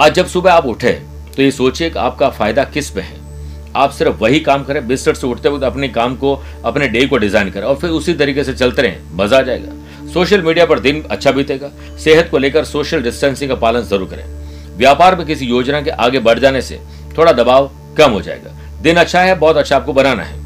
आज 0.00 0.14
जब 0.14 0.26
सुबह 0.26 0.52
आप 0.52 0.66
उठे 0.66 0.92
तो 1.36 1.42
ये 1.42 1.50
सोचिए 1.52 1.90
कि 1.90 1.98
आपका 1.98 2.28
फ़ायदा 2.30 2.64
किसमें 2.66 3.02
है। 3.02 3.23
आप 3.76 3.90
सिर्फ़ 3.90 4.16
वही 4.16 4.40
काम 4.40 4.64
करें, 4.64 4.86
बिस्तर 4.88 5.14
से 5.14 5.26
उठते 5.26 5.48
वक्त 5.48 5.64
अपने 5.64 5.88
काम 5.88 6.14
को, 6.16 6.34
अपने 6.64 6.88
डे 6.88 7.06
को 7.06 7.16
डिज़ाइन 7.16 7.50
करें 7.50 7.64
और 7.64 7.76
फिर 7.76 7.90
उसी 7.90 8.14
तरीके 8.14 8.44
से 8.44 8.54
चलते 8.54 8.82
रहें, 8.82 9.00
मज़ा 9.12 9.38
आ 9.38 9.42
जाएगा। 9.42 10.12
सोशल 10.12 10.42
मीडिया 10.42 10.66
पर 10.66 10.78
दिन 10.80 11.02
अच्छा 11.10 11.30
बीतेगा। 11.32 11.70
सेहत 11.98 12.28
को 12.30 12.38
लेकर 12.38 12.64
सोशल 12.64 13.02
डिस्टेंसिंग 13.02 13.50
का 13.50 13.56
पालन 13.56 13.82
ज़रूर 13.82 14.08
करें। 14.08 14.24
व्यापार 14.76 15.16
में 15.16 15.26
किसी 15.26 15.46
योजना 15.46 15.80
के 15.80 15.90
आगे 15.90 16.18
बढ़ 16.20 16.38
जाने 16.38 16.62
से 16.62 16.80
थोड़ा 17.18 17.32
दबाव 17.32 17.70
कम 17.98 18.10
हो 18.10 18.20
जाएगा। 18.20 18.50
दिन 18.82 18.96
अच्छा 18.96 19.20
है, 19.20 19.34
बहुत 19.34 19.56
अच्छा 19.56 19.76
आपको 19.76 19.92
बनाना 19.92 20.22
है। 20.22 20.42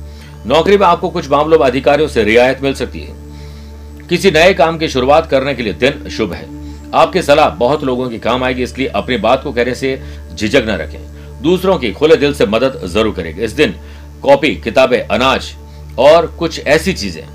नौकरी 0.47 0.77
में 0.77 0.87
आपको 0.87 1.09
कुछ 1.09 1.31
मामलों 1.31 1.59
में 1.59 1.67
अधिकारियों 1.67 2.09
से 2.09 2.25
रियायत 2.25 2.63
मिल 2.63 2.75
सकती 2.75 3.01
है। 3.01 4.07
किसी 4.09 4.31
नए 4.31 4.53
काम 4.55 4.79
की 4.79 4.89
शुरुआत 4.89 5.27
करने 5.31 5.55
के 5.55 5.63
लिए 5.63 5.73
दिन 5.75 6.09
शुभ 6.09 6.33
है। 6.33 6.47
आपकी 6.95 7.23
सलाह 7.23 7.49
बहुत 7.57 7.85
लोगों 7.85 8.09
की 8.11 8.19
काम 8.19 8.45
आएगी, 8.45 8.63
इसलिए 8.63 8.87
अपनी 8.87 9.17
बात 9.17 9.43
को 9.43 9.53
कहने 9.53 9.75
से 9.75 10.01
झिझक 10.35 10.65
न 10.69 10.77
रखें। 10.77 11.18
दूसरों 11.43 11.79
की 11.79 11.93
खुले 11.93 12.17
दिल 12.17 12.35
से 12.35 12.47
मदद 12.47 12.81
ज़रूर 12.85 13.15
करेंगे। 13.15 13.45
इस 13.45 13.53
दिन 13.53 13.75
कॉपी, 14.23 14.55
किताबें, 14.57 15.01
अनाज 15.01 15.53
और 15.99 16.27
कुछ 16.39 16.59
ऐसी 16.61 16.93
चीज़ें, 16.93 17.27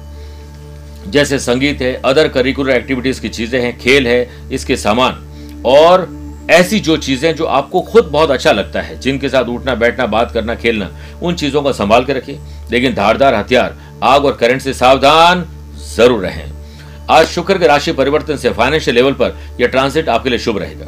जैसे 1.11 1.39
संगीत 1.39 1.81
है, 1.81 1.93
अदर 2.05 2.27
करिकुलर 2.27 2.75
एक्टिविटीज़ 2.75 3.21
की 3.21 3.29
चीज़ें 3.29 3.59
हैं, 3.61 3.77
खेल 3.79 4.07
है, 4.07 4.49
इसके 4.51 4.77
सामान 4.77 5.23
और 5.65 6.07
ऐसी 6.51 6.79
जो 6.79 6.95
चीज़ें 6.97 7.35
जो 7.35 7.45
आपको 7.45 7.81
खुद 7.81 8.05
बहुत 8.05 8.31
अच्छा 8.31 8.51
लगता 8.51 8.81
है, 8.81 8.99
जिनके 8.99 9.29
साथ 9.29 9.45
उठना, 9.45 9.75
बैठना, 9.75 10.05
बात 10.07 10.31
करना, 10.31 10.55
खेलना, 10.55 10.89
उन 11.21 11.35
चीज़ों 11.35 11.61
को 11.61 11.73
संभाल 11.73 12.05
के 12.05 12.13
रखिए। 12.13 12.39
लेकिन 12.71 12.93
धारदार 12.93 13.35
हथियार, 13.35 13.77
आग 14.03 14.25
और 14.25 14.35
करंट 14.35 14.61
से 14.61 14.73
सावधान 14.73 15.45
ज़रूर 15.87 16.21
रहें। 16.21 16.51
आज 17.09 17.27
शुक्र 17.27 17.57
के 17.57 17.67
राशि 17.67 17.91
परिवर्तन 17.91 18.37
से 18.37 18.49
फाइनेंशियल 18.49 18.95
लेवल 18.95 19.13
पर 19.13 19.37
यह 19.59 19.67
ट्रांसिट 19.67 20.09
आपके 20.09 20.29
लिए 20.29 20.39
शुभ 20.39 20.57
रहेगा। 20.57 20.85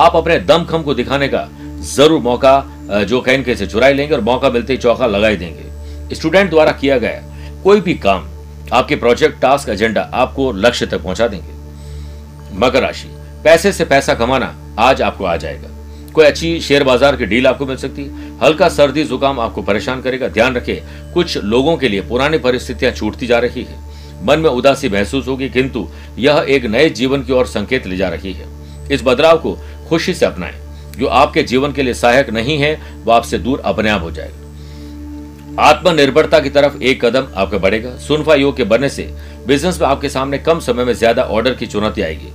आप 0.00 0.16
अपने 0.16 0.38
दमखम 0.40 0.82
को 0.82 0.94
दिखाने 0.94 1.28
का 1.28 1.48
ज़रूर 1.86 2.20
मौका 2.20 3.04
जो 3.04 3.20
कहीं 3.20 3.42
कैसे 3.44 3.66
चुराई 3.66 3.94
लेंगे 3.94 4.14
और 4.14 4.20
मौका 4.22 4.50
मिलते 4.50 4.72
ही 4.72 4.78
चौका 4.78 5.06
लगाई 5.06 5.36
देंगे। 5.36 6.14
स्टूडेंट 6.14 6.50
द्वारा 6.50 6.72
किया 6.72 6.98
गया 6.98 7.60
कोई 7.62 7.80
भी 7.80 7.94
काम, 7.96 8.28
आपके 8.72 8.96
प्रोजेक्ट, 8.96 9.40
टास्क, 9.40 9.68
एजेंडा 9.68 10.10
आपको 10.14 10.50
लक्ष्य 10.52 10.86
तक 10.86 11.02
पहुँचा 11.02 11.26
देंगे। 11.28 12.56
मकर 12.56 12.82
राशि, 12.82 13.08
पैसे 13.44 13.72
से 13.72 13.84
पैसा 13.84 14.14
कमाना 14.14 14.54
आज 14.80 15.02
आपको 15.02 15.24
आ 15.24 15.36
जाएगा। 15.36 15.68
कोई 16.12 16.24
अच्छी 16.24 16.60
शेयर 16.60 16.84
बाज़ार 16.84 17.16
की 17.16 17.26
डील 17.26 17.46
आपको 17.46 17.66
मिल 17.66 17.76
सकती 17.76 18.02
है। 18.02 18.38
हल्का 18.38 18.68
सर्दी 18.68 19.04
जुकाम 19.04 19.40
आपको 19.40 19.62
परेशान 19.62 20.00
करेगा। 20.02 20.28
ध्यान 20.28 20.56
रखें, 20.56 21.12
कुछ 21.14 21.36
लोगों 21.36 21.76
के 21.76 21.88
लिए 21.88 22.00
पुरानी 22.00 22.38
परिस्थितियाँ 22.38 22.92
छूटती 22.92 23.26
जा 23.26 23.38
रही 23.38 23.62
है। 23.62 23.78
मन 24.24 24.38
में 24.38 24.50
उदासी 24.50 24.88
महसूस 24.88 25.28
होगी, 25.28 25.48
किंतु 25.48 25.88
यह 26.18 26.44
एक 26.48 26.64
नए 26.66 26.88
जीवन 26.90 27.22
की 27.22 27.32
ओर 27.32 27.46
संकेत 27.46 27.86
ले 27.86 27.96
जा 27.96 28.08
रही 28.08 28.32
है। 28.32 28.46
इस 28.90 29.02
बदलाव 29.02 29.38
को 29.38 29.58
खुशी 29.88 30.14
से 30.14 30.26
अपनाएँ। 30.26 30.60
जो 30.98 31.06
आपके 31.06 31.42
जीवन 31.42 31.72
के 31.72 31.82
लिए 31.82 31.94
सहायक 31.94 32.30
नहीं 32.30 32.58
है, 32.58 32.74
वो 33.04 33.12
आपसे 33.12 33.38
दूर 33.38 33.60
अपने 33.60 33.90
आप 33.90 34.02
हो 34.02 34.10
जाएगा। 34.10 35.62
आत्मनिर्भरता 35.62 36.38
की 36.40 36.50
तरफ़ 36.50 36.82
एक 36.82 37.04
कदम 37.04 37.26
आपका 37.36 37.58
बढ़ेगा। 37.58 37.96
सुनफा 37.98 38.34
योग 38.34 38.56
के 38.56 38.64
बनने 38.64 38.88
से 38.88 39.02
बिज़नेस 39.46 39.80
में 39.80 39.88
आपके 39.88 40.08
सामने 40.08 40.38
कम 40.38 40.60
समय 40.60 40.84
में 40.84 40.92
ज़्यादा 40.94 41.22
ऑर्डर 41.22 41.54
की 41.54 41.66
चुनौती 41.66 42.02
आएगी। 42.02 42.32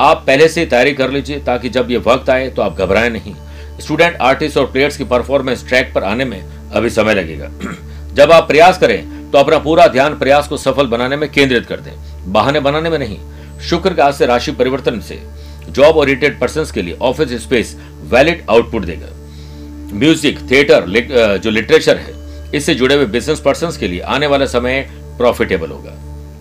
आप 0.00 0.24
पहले 0.26 0.48
से 0.48 0.64
तैयारी 0.66 0.92
कर 0.92 1.10
लीजिए, 1.10 1.38
ताकि 1.40 1.68
जब 1.68 1.90
ये 1.90 1.98
वक्त 1.98 2.30
आए 2.30 2.48
तो 2.50 2.62
आप 2.62 2.76
घबराएँ 2.76 3.10
नहीं। 3.10 3.34
स्टूडेंट 3.80 4.16
आर्टिस्ट 4.16 4.56
और 4.58 4.66
प्लेयर्स 4.66 4.96
की 4.96 5.04
परफॉर्मेंस 5.04 5.66
ट्रैक 5.68 5.92
पर 5.94 6.04
आने 6.04 6.24
में 6.24 6.42
अभी 6.70 6.90
समय 6.90 7.14
लगेगा। 7.14 7.50
जब 8.14 8.32
आप 8.32 8.48
प्रयास 8.48 8.78
करें 8.78 9.30
तो 9.30 9.38
अपना 9.38 9.58
पूरा 9.58 9.86
ध्यान 9.86 10.18
प्रयास 10.18 10.48
को 10.48 10.56
सफल 10.56 10.86
बनाने 10.86 11.16
में 11.16 11.28
केंद्रित 11.30 11.66
कर 11.66 11.80
दें। 11.80 11.92
बहाने 12.32 12.60
बनाने 12.60 12.90
में 12.90 12.98
नहीं। 12.98 13.18
शुक्र 13.60 13.94
का 13.94 14.04
आज 14.06 14.14
से 14.14 14.26
राशि 14.26 14.52
परिवर्तन 14.52 15.00
से 15.00 15.20
जॉब 15.68 15.96
ओरिएंटेड 15.96 16.38
पर्सन 16.40 16.64
के 16.74 16.82
लिए 16.82 16.96
ऑफ़िस 17.02 17.42
स्पेस 17.42 17.76
वैलिड 18.10 18.44
आउटपुट 18.50 18.84
देगा। 18.84 19.06
म्यूज़िक 19.92 20.38
थिएटर 20.50 21.38
जो 21.38 21.50
लिटरेचर 21.50 21.96
है, 21.96 22.12
इससे 22.54 22.74
जुड़े 22.74 22.94
हुए 22.94 23.06
बिज़नेस 23.06 23.40
पर्सन 23.40 23.78
के 23.80 23.88
लिए 23.88 24.00
आने 24.00 24.26
वाला 24.26 24.46
समय 24.46 24.80
प्रॉफिटेबल 25.18 25.70
होगा। 25.70 25.94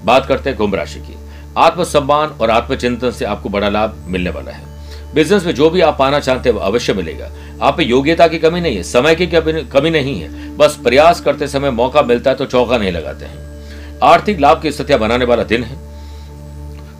बात 0.05 0.25
करते 0.25 0.49
हैं 0.49 0.57
कुंभ 0.57 0.75
राशि 0.75 0.99
की। 0.99 1.15
आत्मसम्मान 1.57 2.29
और 2.31 2.49
आत्मचिंतन 2.49 3.11
से 3.11 3.25
आपको 3.25 3.49
बड़ा 3.49 3.69
लाभ 3.69 3.95
मिलने 4.07 4.29
वाला 4.29 4.51
है। 4.51 4.65
बिज़नेस 5.13 5.45
में 5.45 5.53
जो 5.55 5.69
भी 5.69 5.81
आप 5.81 5.97
पाना 5.99 6.19
चाहते 6.19 6.49
हैं, 6.49 6.55
वो 6.55 6.61
अवश्य 6.61 6.93
मिलेगा। 6.93 7.29
आप 7.61 7.79
योग्यता 7.79 8.27
की 8.27 8.39
कमी 8.39 8.61
नहीं 8.61 8.75
है, 8.75 8.83
समय 8.83 9.15
की 9.15 9.27
कमी 9.27 9.89
नहीं 9.89 10.19
है। 10.19 10.55
बस 10.57 10.77
प्रयास 10.83 11.21
करते 11.21 11.47
समय 11.47 11.71
मौका 11.71 12.01
मिलता 12.01 12.31
है 12.31 12.37
तो 12.37 12.45
चौका 12.45 12.77
नहीं 12.77 12.91
लगाते 12.91 13.25
हैं। 13.25 13.99
आर्थिक 14.03 14.39
लाभ 14.39 14.61
की 14.61 14.71
स्थितियाँ 14.71 14.99
बनाने 14.99 15.25
वाला 15.25 15.43
दिन 15.43 15.63
है। 15.63 15.77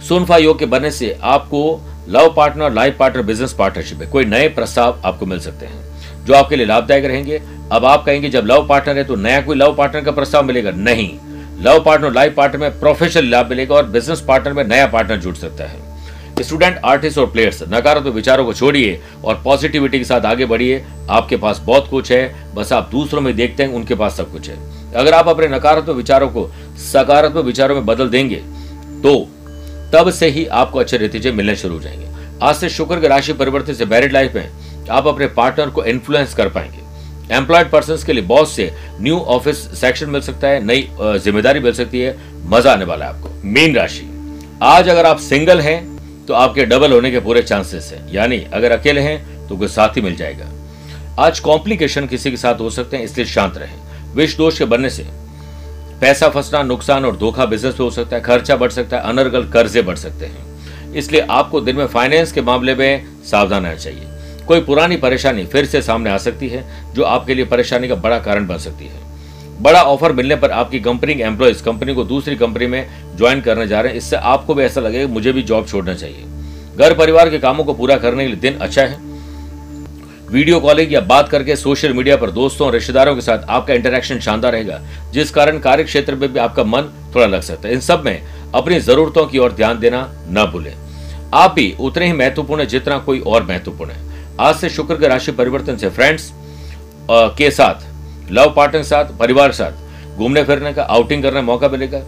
सुनफा 0.08 0.38
योग 0.38 0.60
के 0.60 0.66
बनने 0.66 0.92
से 0.92 1.18
आपको 1.24 1.62
love 2.08 2.34
partner 2.34 2.72
life 2.72 2.98
partner 2.98 3.24
business 3.24 3.54
partnership 3.54 4.02
है। 4.02 4.08
कोई 4.08 4.26
नए 4.26 4.48
प्रस्ताव 4.50 5.02
आपको 5.06 5.26
मिल 5.26 5.40
सकते 5.40 5.66
हैं, 5.66 6.26
जो 6.26 6.34
आपके 6.34 6.56
लिए 6.56 6.66
लाभदायक 6.66 7.06
रहेंगे। 7.06 7.42
अब 7.72 7.86
आप 7.86 8.06
कहेंगे, 8.06 8.30
जब 8.30 8.46
लव 8.46 8.68
पार्टनर 8.68 8.98
है 8.98 9.04
तो 9.04 9.16
नया 9.18 9.42
कोई 9.42 9.56
लव 9.56 9.76
पार्टनर 9.76 10.02
का 10.02 10.12
प्रस्ताव 10.12 10.44
मिलेगा? 10.44 10.72
नहीं। 10.72 11.10
लव 11.62 11.84
पार्टनर 11.84 12.12
लाइफ 12.14 12.34
पार्टनर 12.36 12.60
में 12.60 12.80
प्रोफेशनल 12.80 13.26
लाभ 13.26 13.50
मिलेगा 13.50 13.76
और 13.76 13.86
बिज़नेस 13.88 14.22
पार्टनर 14.22 14.54
में 14.54 14.64
नया 14.66 14.88
पार्टनर 14.88 15.18
जुड़ 15.18 15.36
सकता 15.36 15.64
है। 15.64 15.86
स्टूडेंट 16.38 16.78
आर्टिस्ट 16.86 17.18
और 17.18 17.26
प्लेयर्स 17.28 17.62
नकारात्मक 17.64 18.14
विचारों 18.14 18.46
को 18.46 18.54
छोड़िए 18.54 19.00
और 19.26 19.42
पॉजिटिविटी 19.44 19.98
के 19.98 20.06
साथ 20.06 20.26
आगे 20.26 20.46
बढ़िए। 20.46 20.84
आपके 21.10 21.38
पास 21.38 21.62
बहुत 21.66 21.88
कुछ 21.90 22.12
है, 22.12 22.54
बस 22.56 22.74
आप 22.74 22.90
दूसरों 22.92 23.22
में 23.22 23.36
देखते 23.36 23.64
हैं, 23.64 23.74
उनके 23.74 23.96
पास 23.96 24.18
सब 24.18 24.32
कुछ 24.32 24.50
है। 24.50 24.58
अगर 24.94 25.14
आप 25.14 25.28
अपने 25.28 25.48
नकारात्मक 25.48 25.96
विचारों 25.96 26.30
को 26.30 26.50
सकारात्मक 26.84 27.46
विचारों 27.46 27.76
में 27.76 27.86
बदल 27.86 28.10
देंगे 28.10 28.36
तो 29.04 29.28
तब 29.94 30.10
से 30.12 30.30
ही 30.30 30.46
आपको 30.46 30.80
अच्छे 30.80 30.98
नतीजे 30.98 31.32
मिलने 31.32 31.56
शुरू 31.56 31.74
हो 31.74 31.82
जाएँगे। 31.82 32.08
आज 32.44 32.56
से 32.56 32.70
शुक्र 32.70 33.00
के 33.02 33.08
राशि 33.08 33.34
परिवर्तन 33.34 33.74
से 33.74 33.86
मैरिड 33.86 34.14
लाइफ 34.14 34.36
में 34.36 34.88
आप 34.90 35.08
अपने 35.08 35.28
पार्टनर 35.28 35.70
को 35.70 35.84
इन्फ्लुएंस 35.86 36.34
कर 36.34 36.50
पाएँगे। 36.50 36.86
एम्प्लॉयड 37.36 37.70
पर्सन 37.72 38.06
के 38.06 38.14
लिए 38.14 38.24
बॉस 38.24 38.56
से 38.56 38.72
न्यू 39.02 39.18
ऑफ़िस 39.18 39.58
सेक्शन 39.80 40.10
मिल 40.10 40.22
सकता 40.22 40.48
है, 40.48 40.64
नई 40.66 40.88
ज़िम्मेदारी 41.00 41.60
मिल 41.60 41.74
सकती 41.74 42.00
है, 42.00 42.18
मज़ा 42.46 42.74
आने 42.74 42.86
वाला 42.86 43.06
है 43.06 43.14
आपको। 43.14 43.30
मीन 43.46 43.76
राशि। 43.76 44.08
आज 44.64 44.90
अगर 44.90 45.06
आप 45.06 45.20
सिंगल 45.20 45.62
हैं 45.62 46.26
तो 46.26 46.34
आपके 46.34 46.66
डबल 46.66 46.92
होने 46.92 47.12
के 47.12 47.20
पूरे 47.20 47.42
चांसेस 47.44 47.92
हैं। 47.94 48.12
यानी 48.14 48.38
अगर 48.54 48.72
अकेले 48.72 49.02
हैं 49.02 49.48
तो 49.48 49.58
कोई 49.58 49.68
साथी 49.68 50.02
मिल 50.02 50.16
जाएगा। 50.16 50.50
आज 51.20 51.40
कॉम्प्लिकेशन 51.40 52.08
किसी 52.08 52.32
के 52.32 52.38
साथ 52.38 52.60
हो 52.60 52.70
सकते 52.70 52.98
हैं, 52.98 53.04
इसलिए 53.04 53.26
शांत 53.28 53.58
रहें। 53.58 54.14
विष 54.16 54.36
दोष 54.38 54.58
के 54.60 54.66
बनने 54.66 54.90
से 54.90 55.04
पैसा 56.02 56.30
फंसना, 56.30 56.64
नुकसान 56.64 57.06
और 57.06 57.18
धोखा 57.18 57.46
बिज़नेस 57.46 57.76
पे 57.76 57.84
हो 57.84 57.90
सकता 57.90 58.16
है, 58.16 58.22
खर्चा 58.22 58.56
बढ़ 58.56 58.70
सकता 58.70 58.98
है, 58.98 59.04
अनर्गल 59.04 59.44
कर्जे 59.44 59.82
बढ़ 59.82 59.96
सकते 59.96 60.26
हैं। 60.26 60.94
इसलिए 60.94 61.22
आपको 61.22 61.62
दिन 61.62 61.76
में 61.76 61.88
फाइनेंस 61.88 62.32
के 62.32 62.42
मामले 62.42 62.76
में 62.76 63.06
सावधान 63.24 63.64
रहना 63.64 63.76
चाहिए। 63.76 64.02
कोई 64.48 64.62
पुरानी 64.62 64.98
परेशानी 64.98 65.46
फिर 65.46 65.66
से 65.66 65.82
सामने 65.82 66.10
आ 66.10 66.18
सकती 66.18 66.50
है, 66.50 66.94
जो 66.94 67.04
आपके 67.04 67.36
लिए 67.36 67.46
परेशानी 67.46 67.88
का 67.88 67.96
बड़ा 67.96 68.20
कारण 68.20 68.48
बन 68.48 68.58
सकती 68.58 68.86
है। 68.86 69.02
बड़ा 69.62 69.82
ऑफ़र 69.82 70.12
मिलने 70.12 70.36
पर 70.36 70.52
आपकी 70.52 70.80
कंपनी 70.80 71.16
के 71.16 71.24
एम्प्लॉयज़ 71.24 71.64
कंपनी 71.64 71.94
को 71.94 72.04
दूसरी 72.04 72.36
कंपनी 72.36 72.68
में 72.68 72.88
ज्वाइन 73.18 73.42
करने 73.42 73.68
जा 73.68 73.82
रहे 73.82 73.92
हैं। 73.92 73.98
इससे 73.98 74.16
आपको 74.16 74.54
भी 74.54 74.64
ऐसा 74.64 74.82
लगेगा 74.82 75.08
मुझे 75.08 75.32
भी 75.32 75.44
जॉब 75.44 75.68
छोड़ना 75.68 75.94
चाहिए। 75.94 76.24
घर 76.78 76.94
परिवार 76.94 77.30
के 77.30 77.40
कामों 77.40 77.64
को 77.64 77.74
पूरा 77.74 77.98
करने 77.98 78.24
के 78.24 78.28
लिए 78.28 78.40
दिन 78.40 78.54
अच्छा 78.54 78.82
है। 78.82 79.07
वीडियो 80.30 80.60
कॉलिंग 80.60 80.92
या 80.94 81.00
बात 81.02 81.30
करके 81.30 81.56
सोशल 81.56 81.94
मीडिया 81.94 82.16
पर 82.18 82.32
दोस्तों 82.32 82.66
और 82.68 82.74
रिश्तेदारों 82.74 83.14
के 83.16 83.22
साथ 83.22 83.44
आपका 83.50 83.74
इंटरेक्शन 83.74 84.20
शानदार 84.20 84.52
रहेगा, 84.52 84.80
जिस 85.12 85.30
कारण 85.32 85.60
कार्य 85.60 85.84
क्षेत्र 85.84 86.16
में 86.16 86.32
भी 86.34 86.40
आपका 86.40 86.64
मन 86.64 86.90
थोड़ा 87.16 87.26
लग 87.26 87.42
सकता 87.42 87.68
है। 87.68 87.74
इन 87.74 87.80
सब 87.80 88.04
में 88.06 88.52
अपनी 88.56 88.80
जरूरतों 88.80 89.26
की 89.26 89.38
ओर 89.38 89.52
ध्यान 89.52 89.80
देना 89.80 90.02
न 90.30 90.46
भूलें। 90.52 90.74
आप 91.34 91.54
भी 91.54 91.76
उतने 91.80 92.06
ही 92.06 92.14
महत्वपूर्ण 92.14 92.62
है 92.62 92.68
जितना 92.68 92.98
कोई 92.98 93.20
और 93.20 93.44
महत्वपूर्ण 93.44 93.92
है। 93.92 94.36
आज 94.40 94.56
से 94.56 94.70
शुक्र 94.70 94.96
के 94.96 95.08
राशि 95.08 95.32
परिवर्तन 95.32 95.78
से 95.78 95.90
फ्रेंड्स 95.90 96.32
के 97.12 97.52
साथ 97.52 98.32
लव 98.32 98.54
पार्टनर 98.56 98.80
के 98.80 98.84
साथ, 98.84 99.18
परिवार 99.20 99.48
के 99.48 99.58
साथ, 99.58 100.18
घूमने 100.18 100.44
फिरने 100.44 100.74
का 100.74 100.84
आउटिंग 100.84 101.24
करने 101.24 101.36
का 101.36 101.42
मौका 101.44 101.70
मिलेगा। 101.70 102.02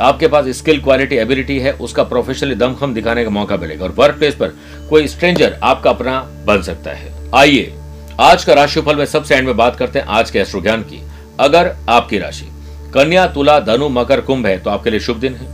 आपके 0.00 0.28
पास 0.28 0.48
स्किल 0.50 0.82
क्वालिटी 0.82 1.16
एबिलिटी 1.16 1.58
है, 1.58 1.72
उसका 1.72 2.02
प्रोफेशनली 2.04 2.54
दमखम 2.56 2.94
दिखाने 2.94 3.24
का 3.24 3.30
मौका 3.30 3.56
मिलेगा। 3.56 3.84
और 3.84 3.92
वर्क 3.92 4.18
प्लेस 4.18 4.34
पर 4.34 4.54
कोई 4.90 5.08
स्ट्रेंजर 5.08 5.58
आपका 5.62 5.90
अपना 5.90 6.20
बन 6.46 6.62
सकता 6.62 6.90
है। 6.90 7.11
आइए, 7.32 7.72
आज 8.20 8.42
का 8.44 8.54
राशिफल 8.54 8.96
में 8.96 9.04
सबसे 9.06 9.34
एंड 9.34 9.46
में 9.46 9.56
बात 9.56 9.76
करते 9.76 9.98
हैं 9.98 10.06
आज 10.06 10.30
के 10.30 10.38
अश्रु 10.38 10.60
ज्ञान 10.60 10.82
की। 10.82 11.00
अगर 11.40 11.70
आपकी 11.88 12.18
राशि 12.18 12.46
कन्या, 12.94 13.26
तुला, 13.26 13.58
धनु, 13.60 13.88
मकर, 13.88 14.20
कुंभ 14.20 14.46
है 14.46 14.58
तो 14.58 14.70
आपके 14.70 14.90
लिए 14.90 15.00
शुभ 15.00 15.16
दिन 15.16 15.34
है। 15.34 15.46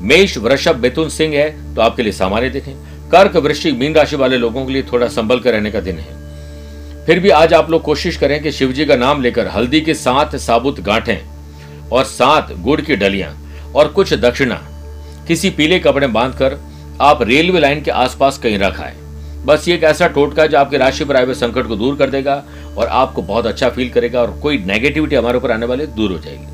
मेष, 0.00 0.36
वृषभ, 0.38 0.76
मिथुन, 0.76 1.08
सिंह 1.08 1.34
है 1.34 1.74
तो 1.74 1.82
आपके 1.82 2.02
लिए 2.02 2.12
सामान्य 2.12 2.62
है। 2.66 2.74
कर्क, 3.10 3.36
वृश्चिक, 3.36 3.74
मीन 3.74 3.94
राशि 3.94 4.16
वाले 4.16 4.38
लोगों 4.38 4.64
के 4.66 4.72
लिए 4.72 4.82
थोड़ा 4.82 5.08
संभल 5.08 5.38
कर 5.38 5.52
रहने 5.52 5.70
का 5.70 5.80
दिन 5.80 5.98
है। 5.98 7.04
फिर 7.06 7.20
भी 7.20 7.30
आज 7.30 7.54
आप 7.54 7.70
लोग 7.70 7.82
कोशिश 7.82 8.16
करें 8.16 8.42
कि 8.42 8.52
शिवजी 8.52 8.84
का 8.84 8.96
नाम 8.96 9.22
लेकर 9.22 9.48
हल्दी 9.48 9.80
के 9.80 9.94
सात 9.94 10.36
साबुत 10.36 10.80
गांठें 10.80 11.88
और 11.88 12.04
सात 12.04 12.52
गुड़ 12.58 12.80
की 12.80 12.96
डलियाँ 12.96 13.32
और 13.74 13.88
कुछ 13.88 14.12
दक्षिणा, 14.14 14.60
किसी 15.28 15.50
पीले 15.50 15.78
कपड़े 15.78 16.06
बांधकर 16.08 16.58
आप 17.00 17.22
रेलवे 17.22 17.60
लाइन 17.60 17.82
के 17.82 17.90
आसपास 17.92 18.38
कहीं 18.38 18.58
रखाएँ 18.58 19.02
बस 19.44 19.68
ये 19.68 19.74
एक 19.74 19.82
ऐसा 19.84 20.06
टोटका 20.08 20.46
जो 20.46 20.58
आपके 20.58 20.78
राशि 20.78 21.04
पर 21.04 21.16
आए 21.16 21.24
हुए 21.24 21.34
संकट 21.34 21.66
को 21.66 21.76
दूर 21.76 21.96
कर 21.96 22.10
देगा 22.10 22.42
और 22.76 22.86
आपको 22.86 23.22
बहुत 23.22 23.46
अच्छा 23.46 23.68
फील 23.68 23.90
करेगा 23.90 24.20
और 24.20 24.38
कोई 24.40 24.58
नेगेटिविटी 24.58 25.16
हमारे 25.16 25.38
ऊपर 25.38 25.50
आने 25.52 25.66
वाले 25.66 25.86
दूर 25.86 26.12
हो 26.12 26.18
जाएगी। 26.18 26.52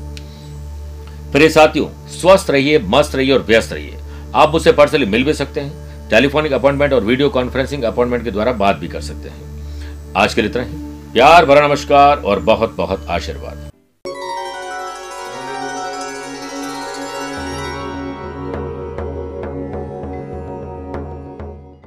प्रिय 1.31 1.49
साथियों, 1.49 1.87
स्वस्थ 2.11 2.49
रहिए, 2.51 2.79
मस्त 2.79 3.15
रहिए 3.15 3.33
और 3.33 3.41
व्यस्त 3.41 3.73
रहिए। 3.73 3.99
आप 4.35 4.51
मुझसे 4.51 4.71
पर्सनली 4.71 5.05
मिल 5.05 5.23
भी 5.23 5.33
सकते 5.33 5.61
हैं 5.61 6.09
टेलीफोनिक 6.09 6.53
अपॉइंटमेंट 6.53 6.93
और 6.93 7.03
वीडियो 7.03 7.29
कॉन्फ्रेंसिंग 7.29 7.83
अपॉइंटमेंट 7.83 8.23
के 8.23 8.31
द्वारा 8.31 8.51
बात 8.53 8.77
भी 8.77 8.87
कर 8.87 9.01
सकते 9.01 9.29
हैं। 9.29 10.13
आज 10.17 10.33
के 10.33 10.41
लिए 10.41 10.49
इतना 10.49 10.63
ही। 10.63 10.73
प्यार 11.13 11.45
भरा 11.45 11.67
नमस्कार 11.67 12.17
और 12.17 12.39
बहुत 12.41 12.75
बहुत 12.75 13.05
आशीर्वाद। 13.09 13.70